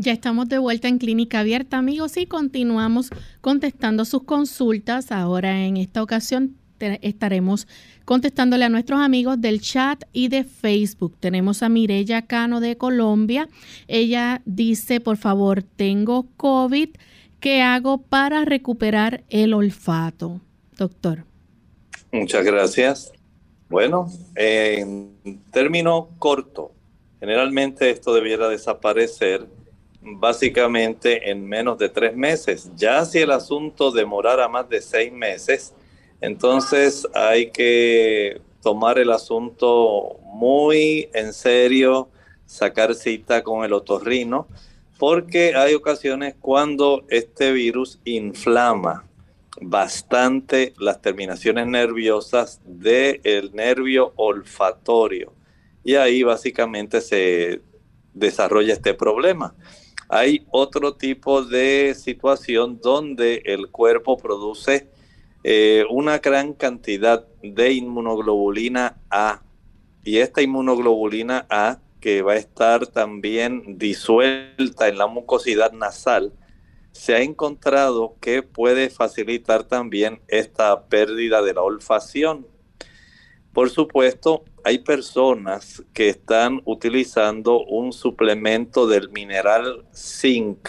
[0.00, 5.10] Ya estamos de vuelta en Clínica Abierta, amigos, y continuamos contestando sus consultas.
[5.10, 7.66] Ahora, en esta ocasión, estaremos
[8.04, 11.16] contestándole a nuestros amigos del chat y de Facebook.
[11.18, 13.48] Tenemos a Mireya Cano de Colombia.
[13.88, 16.90] Ella dice, por favor, tengo COVID.
[17.40, 20.40] ¿Qué hago para recuperar el olfato?
[20.76, 21.24] Doctor.
[22.12, 23.12] Muchas gracias.
[23.68, 25.10] Bueno, en
[25.50, 26.70] término corto,
[27.18, 29.57] generalmente esto debiera desaparecer
[30.00, 32.70] básicamente en menos de tres meses.
[32.76, 35.74] Ya si el asunto demorara más de seis meses,
[36.20, 42.08] entonces hay que tomar el asunto muy en serio,
[42.46, 44.48] sacar cita con el otorrino,
[44.98, 49.04] porque hay ocasiones cuando este virus inflama
[49.60, 55.32] bastante las terminaciones nerviosas del nervio olfatorio.
[55.84, 57.60] Y ahí básicamente se
[58.12, 59.54] desarrolla este problema.
[60.08, 64.88] Hay otro tipo de situación donde el cuerpo produce
[65.44, 69.42] eh, una gran cantidad de inmunoglobulina A.
[70.04, 76.32] Y esta inmunoglobulina A, que va a estar también disuelta en la mucosidad nasal,
[76.92, 82.46] se ha encontrado que puede facilitar también esta pérdida de la olfacción.
[83.52, 90.68] Por supuesto, hay personas que están utilizando un suplemento del mineral zinc.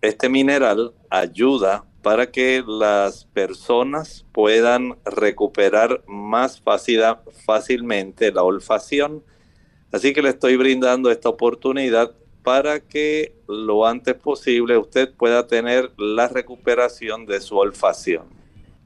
[0.00, 6.62] Este mineral ayuda para que las personas puedan recuperar más
[7.44, 9.22] fácilmente la olfacción.
[9.92, 15.92] Así que le estoy brindando esta oportunidad para que lo antes posible usted pueda tener
[15.98, 18.41] la recuperación de su olfacción.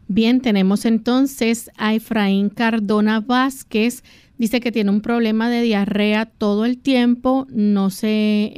[0.08, 4.04] Bien, tenemos entonces a Efraín Cardona Vázquez.
[4.38, 8.52] Dice que tiene un problema de diarrea todo el tiempo, no se,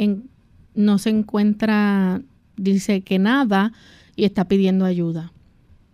[0.75, 2.21] no se encuentra,
[2.57, 3.73] dice que nada,
[4.15, 5.33] y está pidiendo ayuda.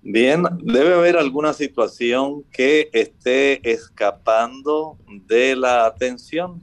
[0.02, 6.60] Bien, debe haber alguna situación que esté escapando de la atención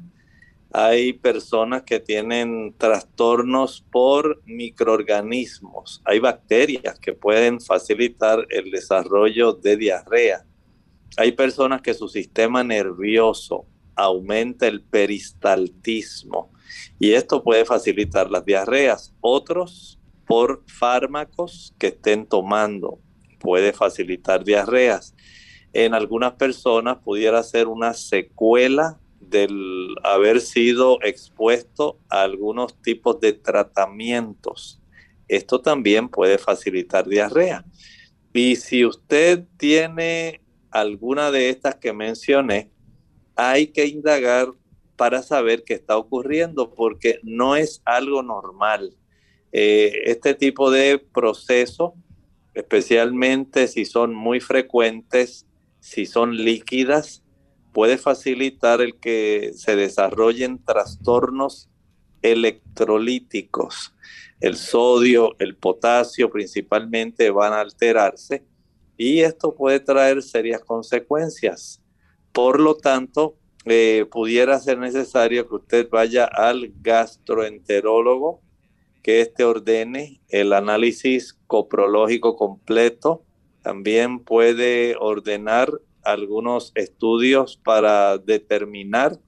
[0.74, 6.02] hay personas que tienen trastornos por microorganismos.
[6.06, 10.46] Hay bacterias que pueden facilitar el desarrollo de diarrea.
[11.18, 13.66] Hay personas que su sistema nervioso
[13.96, 16.54] aumenta el peristaltismo
[17.00, 19.14] y esto puede facilitar las diarreas.
[19.20, 23.00] Otros por fármacos que estén tomando
[23.40, 25.14] puede facilitar diarreas.
[25.74, 29.02] En algunas personas pudiera ser una secuela
[29.32, 34.80] del haber sido expuesto a algunos tipos de tratamientos.
[35.28, 37.66] Esto también puede facilitar diarrea.
[38.34, 42.70] Y si usted tiene alguna de estas que mencioné,
[43.36, 44.50] hay que indagar
[44.96, 48.96] para saber qué está ocurriendo, porque no es algo normal.
[49.52, 51.96] Eh, este tipo de proceso,
[52.54, 55.48] especialmente si son muy frecuentes,
[55.80, 57.21] si son líquidas,
[57.72, 61.70] puede facilitar el que se desarrollen trastornos
[62.22, 63.94] electrolíticos.
[64.40, 68.44] El sodio, el potasio principalmente van a alterarse
[68.98, 71.82] y esto puede traer serias consecuencias.
[72.32, 78.42] Por lo tanto, eh, pudiera ser necesario que usted vaya al gastroenterólogo,
[79.04, 83.24] que éste ordene el análisis coprológico completo.
[83.62, 85.70] También puede ordenar
[86.12, 89.20] algunos estudios para determinar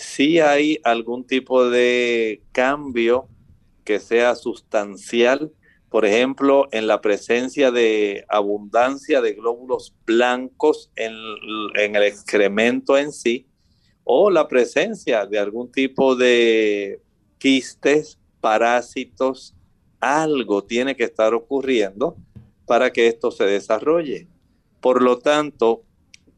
[0.00, 3.28] si hay algún tipo de cambio
[3.84, 5.52] que sea sustancial,
[5.90, 11.12] por ejemplo, en la presencia de abundancia de glóbulos blancos en,
[11.74, 13.46] el excremento en sí,
[14.04, 17.02] o la presencia de algún tipo de
[17.36, 19.54] quistes, parásitos,
[20.00, 22.16] algo tiene que estar ocurriendo
[22.66, 24.28] para que esto se desarrolle.
[24.80, 25.82] Por lo tanto,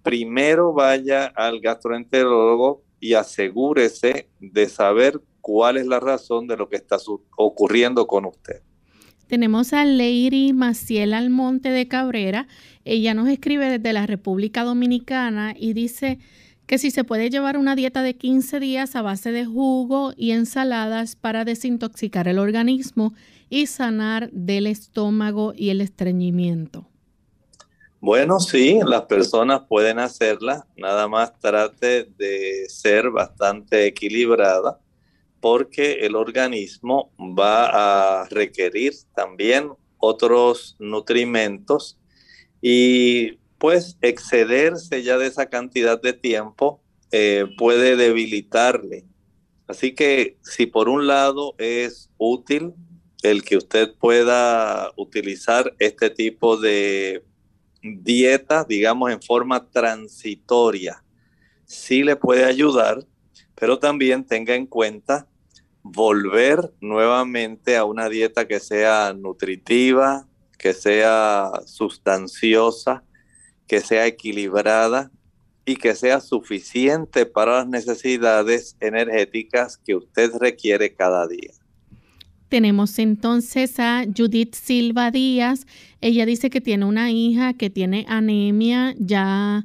[0.03, 6.77] primero vaya al gastroenterólogo y asegúrese de saber cuál es la razón de lo que
[6.77, 6.97] está
[7.37, 8.63] ocurriendo con usted.
[9.27, 12.47] Tenemos a Leiri Maciel Almonte de Cabrera.
[12.85, 16.19] Ella nos escribe desde la República Dominicana y dice
[16.67, 20.33] que si se puede llevar una dieta de 15 días a base de jugo y
[20.33, 23.15] ensaladas para desintoxicar el organismo
[23.49, 26.91] y sanar del estómago y el estreñimiento.
[28.03, 34.81] Bueno, sí, las personas pueden hacerla, nada más trate de ser bastante equilibrada
[35.39, 42.01] porque el organismo va a requerir también otros nutrimentos
[42.61, 46.83] y pues excederse ya de esa cantidad de tiempo
[47.13, 49.05] eh, puede debilitarle.
[49.69, 52.75] Así que si por un lado es útil
[53.23, 57.23] el que usted pueda utilizar este tipo de
[57.83, 61.03] dieta, digamos, en forma transitoria,
[61.64, 63.05] sí le puede ayudar,
[63.55, 65.26] pero también tenga en cuenta
[65.83, 70.26] volver nuevamente a una dieta que sea nutritiva,
[70.59, 73.05] que sea sustanciosa,
[73.66, 75.11] que sea equilibrada
[75.64, 81.53] y que sea suficiente para las necesidades energéticas que usted requiere cada día.
[82.53, 85.67] Tenemos entonces a Judith Silva Díaz.
[86.03, 89.65] Ella dice que tiene una hija que tiene anemia, ya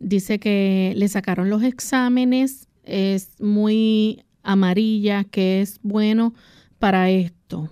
[0.00, 6.34] dice que le sacaron los exámenes, es muy amarilla, que es bueno
[6.80, 7.70] para esto.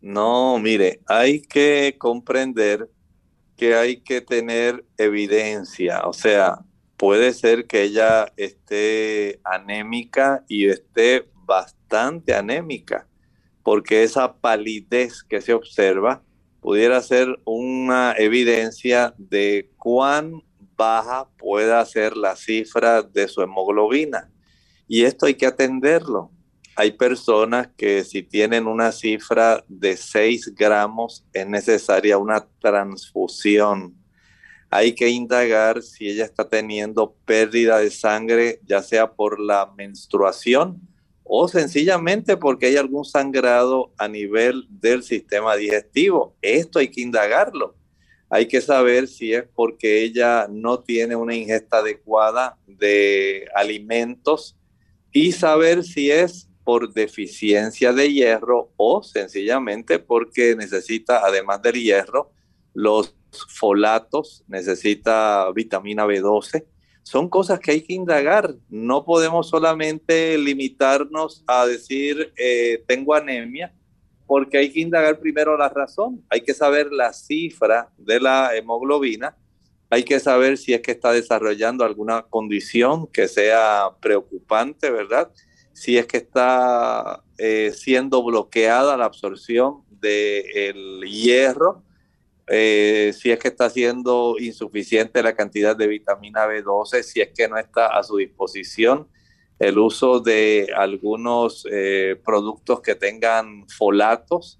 [0.00, 2.88] No, mire, hay que comprender
[3.54, 6.60] que hay que tener evidencia, o sea,
[6.96, 13.06] puede ser que ella esté anémica y esté bastante anémica
[13.62, 16.22] porque esa palidez que se observa
[16.60, 20.42] pudiera ser una evidencia de cuán
[20.76, 24.30] baja pueda ser la cifra de su hemoglobina.
[24.88, 26.30] Y esto hay que atenderlo.
[26.76, 33.94] Hay personas que si tienen una cifra de 6 gramos es necesaria una transfusión.
[34.70, 40.89] Hay que indagar si ella está teniendo pérdida de sangre, ya sea por la menstruación
[41.32, 46.34] o sencillamente porque hay algún sangrado a nivel del sistema digestivo.
[46.42, 47.76] Esto hay que indagarlo.
[48.28, 54.56] Hay que saber si es porque ella no tiene una ingesta adecuada de alimentos
[55.12, 62.32] y saber si es por deficiencia de hierro o sencillamente porque necesita, además del hierro,
[62.74, 66.64] los folatos, necesita vitamina B12
[67.10, 68.54] son cosas que hay que indagar.
[68.68, 73.74] No podemos solamente limitarnos a decir eh, tengo anemia,
[74.28, 76.24] porque hay que indagar primero la razón.
[76.30, 79.36] Hay que saber la cifra de la hemoglobina.
[79.90, 85.32] Hay que saber si es que está desarrollando alguna condición que sea preocupante, ¿verdad?
[85.72, 91.82] Si es que está eh, siendo bloqueada la absorción del hierro
[92.52, 97.46] eh, si es que está siendo insuficiente la cantidad de vitamina B12, si es que
[97.46, 99.06] no está a su disposición
[99.60, 104.58] el uso de algunos eh, productos que tengan folatos.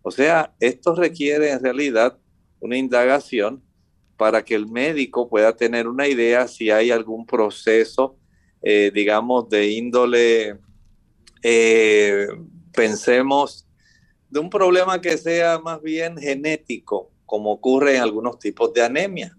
[0.00, 2.16] O sea, esto requiere en realidad
[2.60, 3.62] una indagación
[4.16, 8.16] para que el médico pueda tener una idea si hay algún proceso,
[8.62, 10.58] eh, digamos, de índole,
[12.72, 13.68] pensemos,
[14.30, 19.36] de un problema que sea más bien genético, como ocurre en algunos tipos de anemia.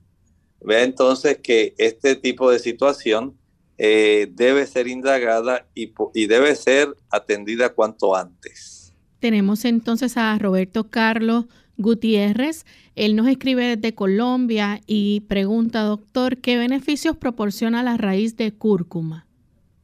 [0.61, 3.38] Ve entonces que este tipo de situación
[3.77, 8.93] eh, debe ser indagada y, y debe ser atendida cuanto antes.
[9.19, 11.45] Tenemos entonces a Roberto Carlos
[11.77, 12.65] Gutiérrez.
[12.95, 19.26] Él nos escribe desde Colombia y pregunta, doctor, ¿qué beneficios proporciona la raíz de cúrcuma?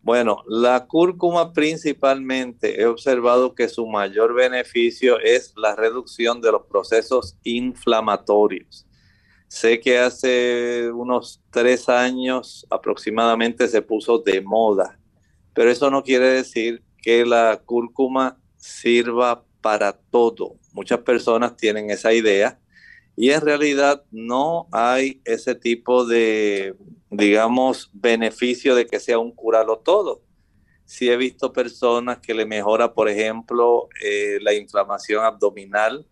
[0.04, 6.64] Bueno, la cúrcuma principalmente he observado que su mayor beneficio es la reducción de los
[6.64, 8.86] procesos inflamatorios.
[9.48, 15.00] Sé que hace unos tres años aproximadamente se puso de moda,
[15.54, 20.58] pero eso no quiere decir que la cúrcuma sirva para todo.
[20.74, 22.60] Muchas personas tienen esa idea
[23.16, 26.76] y en realidad no hay ese tipo de,
[27.12, 30.22] digamos, beneficio de que sea un curalo todo.
[30.86, 36.08] Sí he visto personas que le mejora, por ejemplo, eh, la inflamación abdominal.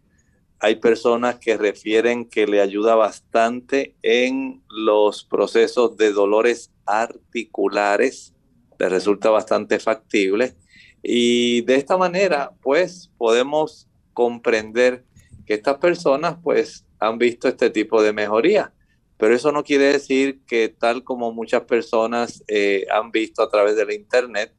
[0.60, 8.36] Hay personas que refieren que le ayuda bastante en los procesos de dolores articulares.
[8.78, 10.56] Le resulta bastante factible.
[11.02, 15.04] Y de esta manera, pues, podemos comprender
[15.48, 18.72] que estas personas, pues, han visto este tipo de mejoría.
[19.18, 23.76] Pero eso no quiere decir que tal como muchas personas eh, han visto a través
[23.76, 24.54] de la internet,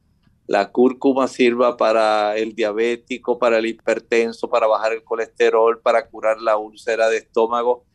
[0.45, 6.41] la cúrcuma sirva para el diabético, para el hipertenso, para bajar el colesterol, para curar
[6.41, 7.85] la úlcera de estómago.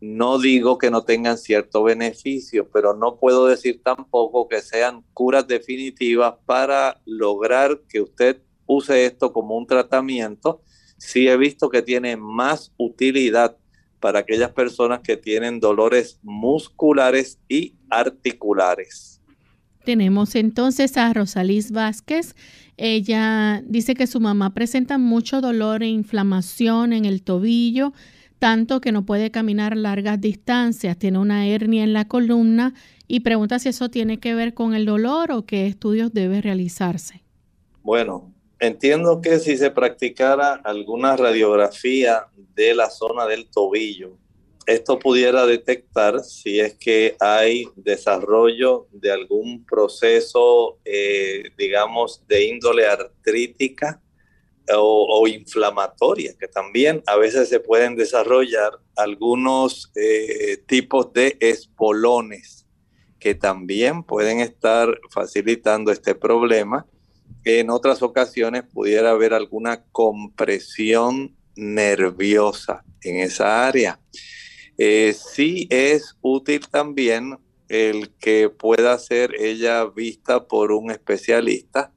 [0.00, 5.46] No digo que no tengan cierto beneficio, pero no puedo decir tampoco que sean curas
[5.46, 10.62] definitivas para lograr que usted use esto como un tratamiento.
[10.96, 13.56] Sí he visto que tiene más utilidad
[14.00, 19.20] para aquellas personas que tienen dolores musculares y articulares.
[19.84, 22.34] Tenemos entonces a Rosalís Vázquez.
[22.76, 27.92] Ella dice que su mamá presenta mucho dolor e inflamación en el tobillo,
[28.38, 32.74] tanto que no puede caminar largas distancias, tiene una hernia en la columna
[33.06, 37.22] y pregunta si eso tiene que ver con el dolor o qué estudios debe realizarse.
[37.82, 44.18] Bueno, entiendo que si se practicara alguna radiografía de la zona del tobillo,
[44.66, 52.86] esto pudiera detectar si es que hay desarrollo de algún proceso, eh, digamos, de índole
[52.86, 54.00] artrítica
[54.72, 62.66] o, inflamatoria, que también a veces se pueden desarrollar algunos eh, tipos de espolones
[63.18, 66.86] que también pueden estar facilitando este problema
[67.44, 74.00] en otras ocasiones pudiera haber alguna compresión nerviosa en esa área.
[74.78, 77.38] Eh, sí es útil también
[77.68, 81.92] el que pueda ser ella vista por un especialista,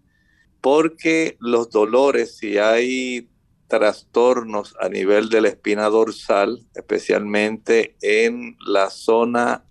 [0.61, 3.29] porque los dolores, si hay
[3.67, 9.65] trastornos a nivel de la espina dorsal, especialmente en la zona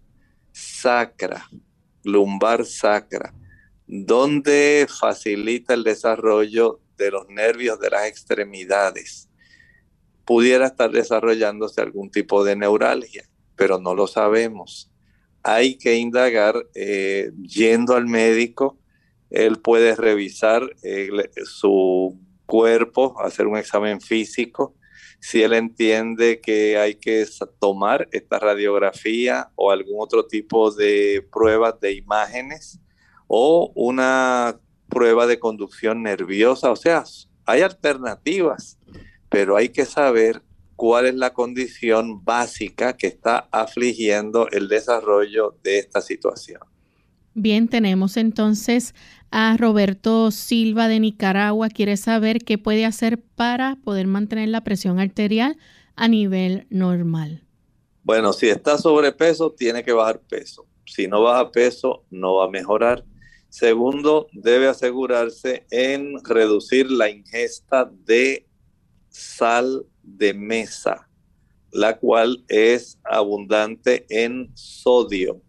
[0.51, 1.49] sacra,
[2.03, 3.33] lumbar sacra,
[3.95, 9.29] donde facilita el desarrollo de los nervios de las extremidades.
[10.25, 14.91] Pudiera estar desarrollándose algún tipo de neuralgia, pero no lo sabemos.
[15.43, 18.79] Hay que indagar eh, yendo al médico.
[19.29, 20.75] Él puede revisar
[21.45, 24.75] su cuerpo, hacer un examen físico.
[25.21, 27.27] Si él entiende que hay que
[27.61, 32.81] tomar esta radiografía o algún otro tipo de pruebas de imágenes,
[33.27, 34.59] o una
[34.89, 36.71] prueba de conducción nerviosa.
[36.71, 37.05] O sea,
[37.47, 38.79] hay alternativas,
[39.29, 40.43] pero hay que saber
[40.77, 46.61] cuál es la condición básica que está afligiendo el desarrollo de esta situación.
[47.35, 48.95] Bien, tenemos entonces
[49.31, 51.69] a Roberto Silva de Nicaragua.
[51.71, 55.57] Quiere saber qué puede hacer para poder mantener la presión arterial
[55.97, 57.45] a nivel normal.
[58.05, 60.67] Bueno, si está sobrepeso, tiene que bajar peso.
[60.85, 63.05] Si no baja peso, no va a mejorar.
[63.53, 68.49] Segundo, debe asegurarse en reducir la ingesta de
[69.11, 71.07] sal de mesa,
[71.71, 75.43] la cual es abundante en sodio.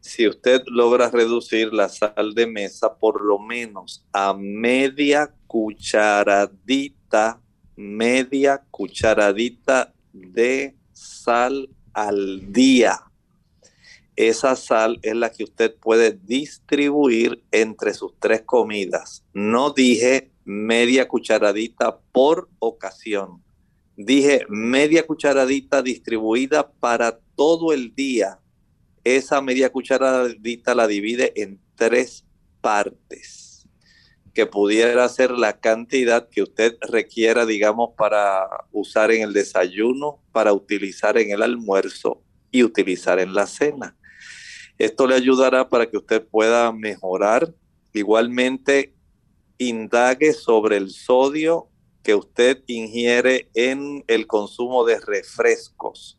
[0.00, 7.40] Si usted logra reducir la sal de mesa por lo menos a media cucharadita,
[7.76, 13.07] media cucharadita de sal al día,
[14.18, 19.24] esa sal es la que usted puede distribuir entre sus tres comidas.
[19.32, 23.44] No dije media cucharadita por ocasión.
[23.96, 28.40] Dije media cucharadita distribuida para todo el día.
[29.04, 32.24] Esa media cucharadita la divide en tres
[32.60, 33.68] partes,
[34.34, 40.52] que pudiera ser la cantidad que usted requiera, digamos, para usar en el desayuno, para
[40.52, 43.94] utilizar en el almuerzo y utilizar en la cena.
[44.78, 47.52] Esto le ayudará para que usted pueda mejorar.
[47.92, 48.94] Igualmente,
[49.58, 51.68] indague sobre el sodio
[52.02, 56.18] que usted ingiere en el consumo de refrescos,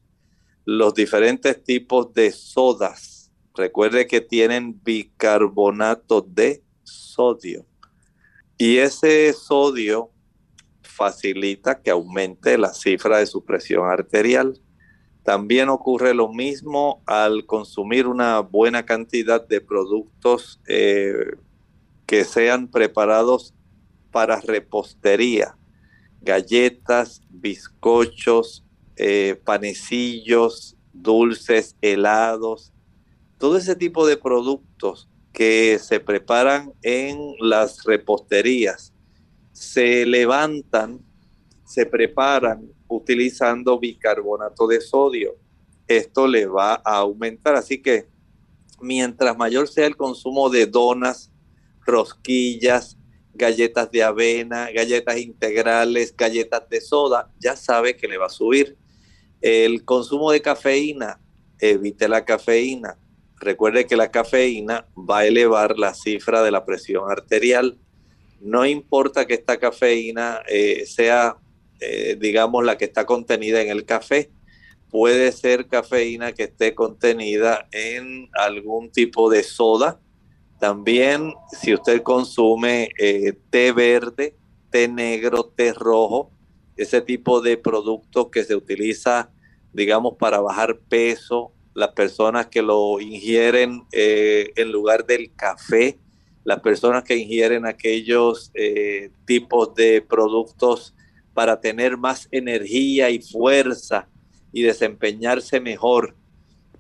[0.66, 3.32] los diferentes tipos de sodas.
[3.56, 7.66] Recuerde que tienen bicarbonato de sodio.
[8.58, 10.12] Y ese sodio
[10.82, 14.62] facilita que aumente la cifra de su presión arterial.
[15.30, 21.14] También ocurre lo mismo al consumir una buena cantidad de productos eh,
[22.08, 23.54] que sean preparados
[24.10, 25.56] para repostería,
[26.20, 28.66] galletas, bizcochos,
[28.96, 32.74] eh, panecillos, dulces, helados,
[33.38, 38.96] todo ese tipo de productos que se preparan en las reposterías,
[39.52, 41.00] se levantan,
[41.66, 45.38] se preparan utilizando bicarbonato de sodio.
[45.88, 47.56] Esto le va a aumentar.
[47.56, 48.08] Así que
[48.82, 51.32] mientras mayor sea el consumo de donas,
[51.86, 52.98] rosquillas,
[53.34, 58.78] galletas de avena, galletas integrales, galletas de soda, ya sabe que le va a subir.
[59.42, 61.22] El consumo de cafeína,
[61.60, 62.98] evite la cafeína.
[63.38, 67.78] Recuerde que la cafeína va a elevar la cifra de la presión arterial.
[68.42, 71.38] No importa que esta cafeína eh, sea
[71.80, 74.32] eh, digamos, la que está contenida en el café.
[74.90, 80.00] Puede ser cafeína que esté contenida en algún tipo de soda.
[80.60, 84.36] También si usted consume eh, té verde,
[84.72, 86.32] té negro, té rojo,
[86.76, 89.32] ese tipo de productos que se utiliza,
[89.72, 95.98] digamos, para bajar peso, las personas que lo ingieren eh, en lugar del café,
[96.44, 98.52] las personas que ingieren aquellos
[99.26, 100.96] tipos de productos
[101.40, 104.10] para tener más energía y fuerza
[104.52, 106.14] y desempeñarse mejor.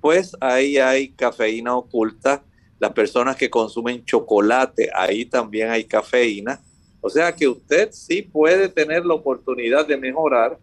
[0.01, 2.43] Pues ahí hay cafeína oculta.
[2.77, 6.61] Las personas que consumen chocolate, ahí también hay cafeína.
[6.99, 10.59] O sea que usted sí puede tener la oportunidad de mejorar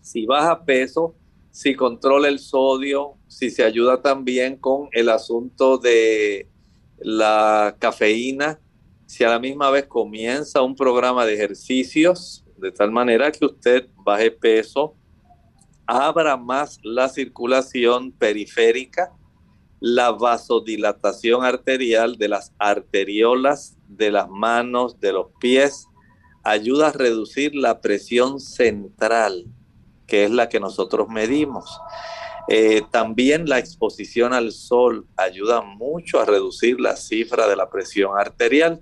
[0.00, 1.16] si baja peso,
[1.50, 6.46] si controla el sodio, si se ayuda también con el asunto de
[7.00, 8.60] la cafeína,
[9.06, 13.88] si a la misma vez comienza un programa de ejercicios, de tal manera que usted
[14.04, 14.94] baje peso,
[15.86, 19.12] abra más la circulación periférica,
[19.80, 25.86] la vasodilatación arterial de las arteriolas de las manos, de los pies,
[26.44, 29.46] ayuda a reducir la presión central,
[30.06, 31.80] que es la que nosotros medimos.
[32.48, 38.18] Eh, también la exposición al sol ayuda mucho a reducir la cifra de la presión
[38.18, 38.80] arterial.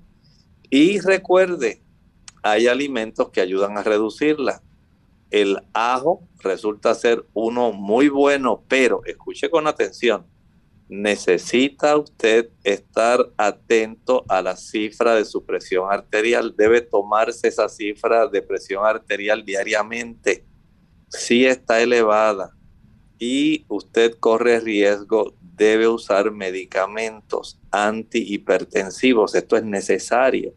[0.70, 1.82] Y recuerde,
[2.50, 4.62] hay alimentos que ayudan a reducirla.
[5.30, 10.24] El ajo resulta ser uno muy bueno, pero escuche con atención,
[10.88, 16.54] necesita usted estar atento a la cifra de su presión arterial.
[16.56, 20.44] Debe tomarse esa cifra de presión arterial diariamente.
[21.08, 22.52] Si está elevada,
[23.18, 29.34] y usted corre riesgo, debe usar medicamentos antihipertensivos.
[29.34, 30.54] Esto es necesario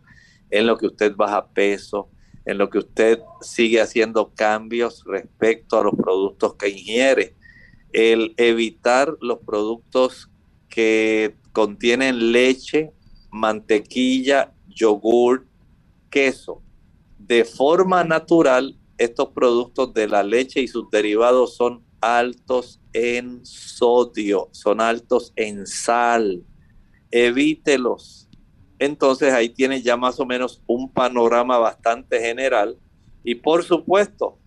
[0.50, 2.10] en lo que usted baja peso,
[2.46, 7.36] en lo que usted sigue haciendo cambios respecto a los productos que ingiere.
[7.92, 10.30] El evitar los productos
[10.70, 12.92] que contienen leche,
[13.32, 15.48] mantequilla, yogur,
[16.10, 16.62] queso.
[17.18, 24.50] De forma natural, estos productos de la leche y sus derivados son altos en sodio,
[24.52, 26.44] son altos en sal.
[27.12, 28.29] Evítelos.
[28.80, 32.78] Entonces ahí tiene ya más o menos un panorama bastante general.
[33.24, 34.40] Y por supuesto,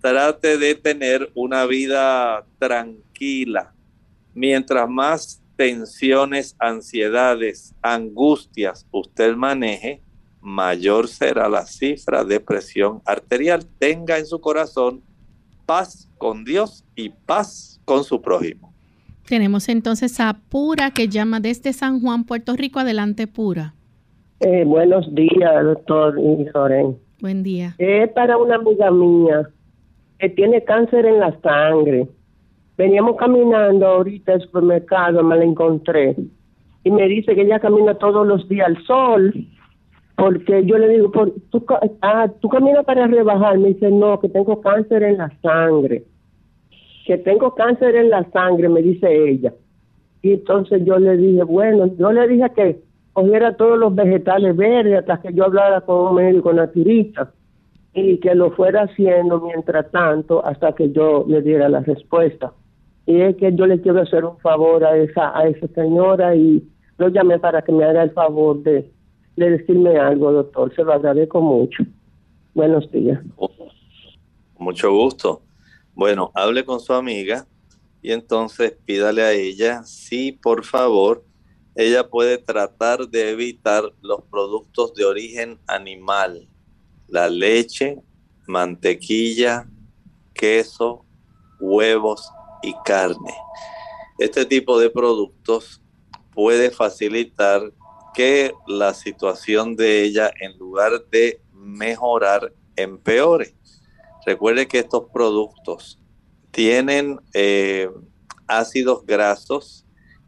[0.00, 3.74] trate de tener una vida tranquila.
[4.34, 10.02] Mientras más tensiones, ansiedades, angustias usted maneje,
[10.40, 13.66] mayor será la cifra de presión arterial.
[13.78, 15.02] Tenga en su corazón
[15.66, 18.71] paz con Dios y paz con su prójimo.
[19.32, 22.80] Tenemos entonces a Pura que llama desde San Juan, Puerto Rico.
[22.80, 23.72] Adelante, Pura.
[24.40, 26.20] Eh, buenos días, doctor
[26.52, 26.98] Soren.
[27.18, 27.74] Buen día.
[27.78, 29.48] Es para una amiga mía
[30.18, 32.08] que tiene cáncer en la sangre.
[32.76, 36.14] Veníamos caminando ahorita al supermercado, me la encontré.
[36.84, 39.32] Y me dice que ella camina todos los días al sol
[40.14, 41.10] porque yo le digo,
[41.50, 41.64] tú,
[42.02, 46.04] ah, tú caminas para rebajar, me dice, no, que tengo cáncer en la sangre,
[47.06, 49.52] que tengo cáncer en la sangre, me dice ella.
[50.22, 52.80] Y entonces yo le dije, bueno, yo le dije que
[53.12, 57.32] cogiera todos los vegetales verdes hasta que yo hablara con un médico naturista
[57.92, 62.52] y que lo fuera haciendo mientras tanto hasta que yo le diera la respuesta.
[63.06, 66.62] Y es que yo le quiero hacer un favor a esa, a esa señora y
[66.98, 68.88] lo llamé para que me haga el favor de
[69.36, 70.74] de decirme algo, doctor.
[70.74, 71.84] Se lo agradezco mucho.
[72.54, 73.20] Buenos días.
[74.58, 75.40] Mucho gusto.
[75.94, 77.46] Bueno, hable con su amiga
[78.00, 81.24] y entonces pídale a ella si por favor
[81.74, 86.48] ella puede tratar de evitar los productos de origen animal,
[87.08, 87.98] la leche,
[88.46, 89.68] mantequilla,
[90.34, 91.04] queso,
[91.60, 92.30] huevos
[92.62, 93.34] y carne.
[94.18, 95.82] Este tipo de productos
[96.32, 97.72] puede facilitar
[98.14, 103.54] que la situación de ella, en lugar de mejorar, empeore.
[104.24, 106.00] Recuerde que estos productos
[106.50, 107.88] tienen eh,
[108.46, 109.86] ácidos grasos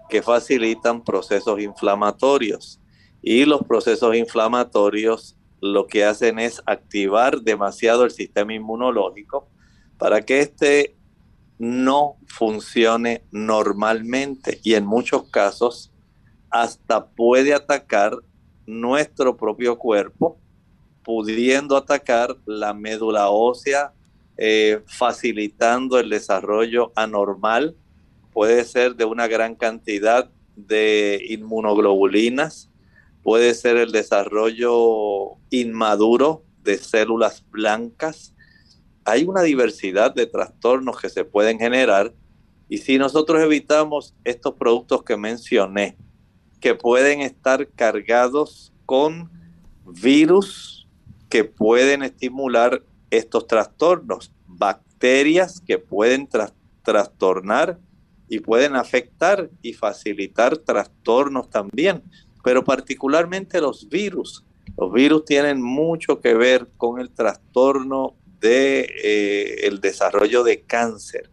[0.08, 2.80] que facilitan procesos inflamatorios.
[3.22, 9.48] Y los procesos inflamatorios lo que hacen es activar demasiado el sistema inmunológico
[9.96, 10.96] para que éste
[11.58, 14.60] no funcione normalmente.
[14.62, 15.92] Y en muchos casos
[16.50, 18.16] hasta puede atacar
[18.66, 20.38] nuestro propio cuerpo,
[21.04, 23.92] pudiendo atacar la médula ósea,
[24.36, 27.76] eh, facilitando el desarrollo anormal.
[28.32, 32.70] Puede ser de una gran cantidad de inmunoglobulinas,
[33.22, 38.34] puede ser el desarrollo inmaduro de células blancas.
[39.04, 42.12] Hay una diversidad de trastornos que se pueden generar
[42.68, 45.96] y si nosotros evitamos estos productos que mencioné,
[46.60, 49.30] que pueden estar cargados con
[49.84, 50.83] virus
[51.34, 56.28] que pueden estimular estos trastornos, bacterias que pueden
[56.84, 57.80] trastornar
[58.28, 62.04] y pueden afectar y facilitar trastornos también,
[62.44, 64.44] pero particularmente los virus.
[64.78, 71.32] Los virus tienen mucho que ver con el trastorno de eh, desarrollo de cáncer.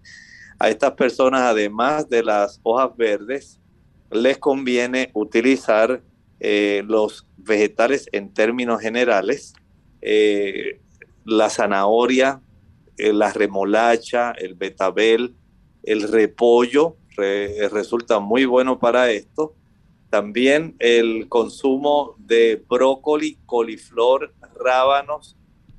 [0.57, 3.59] A estas personas, además de las hojas verdes,
[4.09, 6.01] les conviene utilizar
[6.39, 9.53] eh, los vegetales en términos generales,
[10.01, 10.79] eh,
[11.25, 12.41] la zanahoria,
[12.97, 15.35] eh, la remolacha, el betabel,
[15.83, 16.97] el repollo
[17.71, 19.53] resulta muy bueno para esto.
[20.09, 25.37] También el consumo de brócoli, coliflor, rábanos,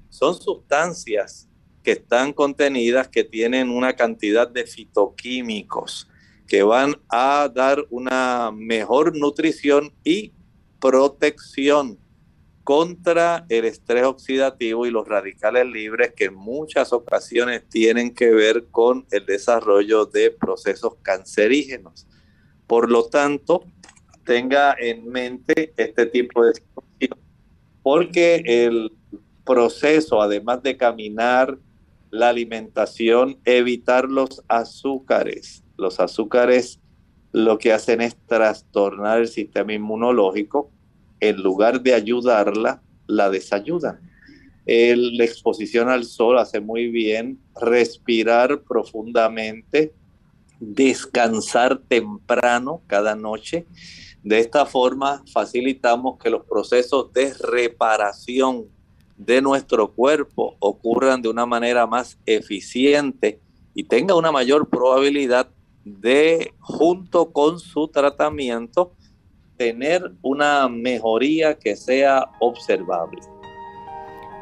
[0.09, 1.49] son sustancias
[1.83, 6.09] que están contenidas que tienen una cantidad de fitoquímicos
[6.47, 10.33] que van a dar una mejor nutrición y
[10.81, 11.99] protección
[12.65, 18.67] contra el estrés oxidativo y los radicales libres que en muchas ocasiones tienen que ver
[18.71, 22.07] con el desarrollo de procesos cancerígenos.
[22.67, 23.65] Por lo tanto,
[24.25, 27.19] tenga en mente este tipo de situación,
[27.83, 28.93] porque el
[29.45, 31.59] proceso, además de caminar,
[32.11, 35.65] la alimentación, evitar los azúcares.
[35.77, 36.79] Los azúcares
[37.33, 40.71] lo que hacen es trastornar el sistema inmunológico,
[41.23, 44.01] en lugar de ayudarla, la desayudan.
[44.67, 49.95] la exposición al sol hace muy bien, respirar profundamente,
[50.59, 53.67] descansar temprano cada noche.
[54.25, 58.67] De esta forma facilitamos que los procesos de reparación
[59.17, 63.41] de nuestro cuerpo ocurran de una manera más eficiente
[63.75, 65.49] y tenga una mayor probabilidad
[65.85, 68.93] de, junto con su tratamiento,
[69.57, 73.21] tener una mejoría que sea observable.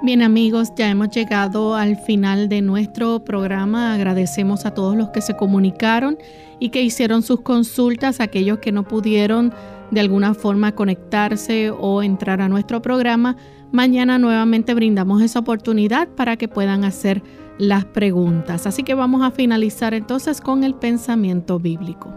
[0.02, 3.92] Bien amigos, ya hemos llegado al final de nuestro programa.
[3.92, 6.16] Agradecemos a todos los que se comunicaron
[6.58, 9.52] y que hicieron sus consultas, aquellos que no pudieron
[9.90, 13.36] de alguna forma conectarse o entrar a nuestro programa.
[13.72, 17.22] Mañana nuevamente brindamos esa oportunidad para que puedan hacer
[17.58, 18.66] las preguntas.
[18.66, 22.10] Así que vamos a finalizar entonces con el pensamiento bíblico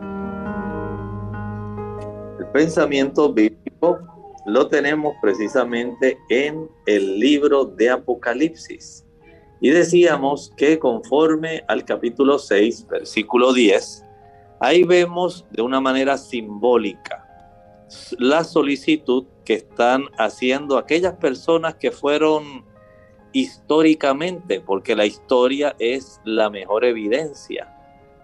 [2.54, 4.00] pensamiento bíblico
[4.46, 9.06] lo tenemos precisamente en el libro de Apocalipsis.
[9.60, 14.06] Y decíamos que conforme al capítulo 6, versículo 10,
[14.60, 17.24] ahí vemos de una manera simbólica
[18.18, 22.66] la solicitud que están haciendo aquellas personas que fueron
[23.34, 27.70] históricamente, porque la historia es la mejor evidencia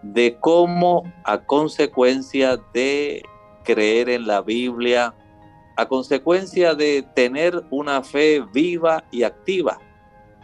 [0.02, 3.24] de cómo a consecuencia de
[3.70, 5.14] creer en la Biblia,
[5.78, 9.78] a consecuencia de tener una fe viva y activa.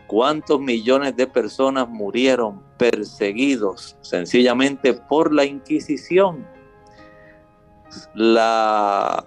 [0.06, 6.46] ¿Cuántos millones de personas murieron perseguidos sencillamente por la Inquisición?
[8.14, 9.26] La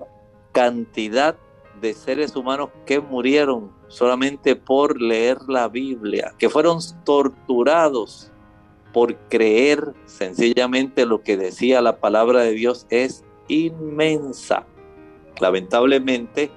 [0.53, 1.35] cantidad
[1.81, 8.31] de seres humanos que murieron solamente por leer la Biblia, que fueron torturados
[8.93, 14.67] por creer sencillamente lo que decía la palabra de Dios es inmensa.
[15.41, 16.51] Lamentablemente,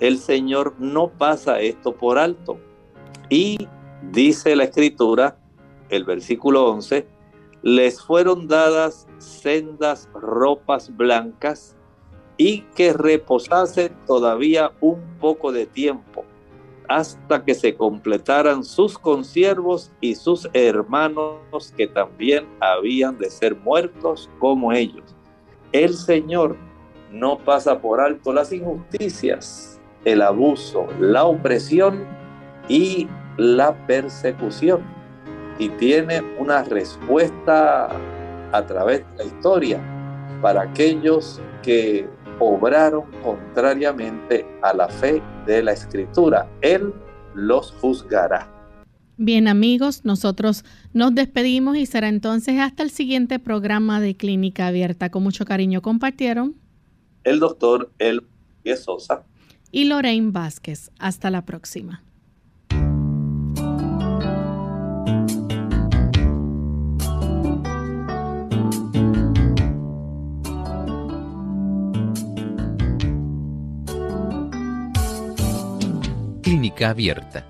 [0.00, 2.58] el Señor no pasa esto por alto.
[3.28, 3.68] Y
[4.10, 5.36] dice la escritura,
[5.88, 7.06] el versículo 11,
[7.62, 11.76] les fueron dadas sendas ropas blancas
[12.36, 16.24] y que reposase todavía un poco de tiempo
[16.88, 24.28] hasta que se completaran sus consiervos y sus hermanos que también habían de ser muertos
[24.40, 25.14] como ellos.
[25.72, 26.56] El Señor
[27.12, 32.04] no pasa por alto las injusticias, el abuso, la opresión
[32.68, 34.82] y la persecución.
[35.58, 37.88] Y tiene una respuesta
[38.52, 39.80] a través de la historia
[40.42, 42.08] para aquellos que
[42.40, 46.48] obraron contrariamente a la fe de la escritura.
[46.62, 46.92] Él
[47.34, 48.59] los juzgará.
[49.22, 50.64] Bien amigos, nosotros
[50.94, 55.10] nos despedimos y será entonces hasta el siguiente programa de Clínica Abierta.
[55.10, 56.56] Con mucho cariño compartieron
[57.22, 58.22] el doctor El
[58.82, 59.26] Sosa
[59.70, 60.90] y Lorraine Vázquez.
[60.98, 62.02] Hasta la próxima.
[76.40, 77.49] Clínica Abierta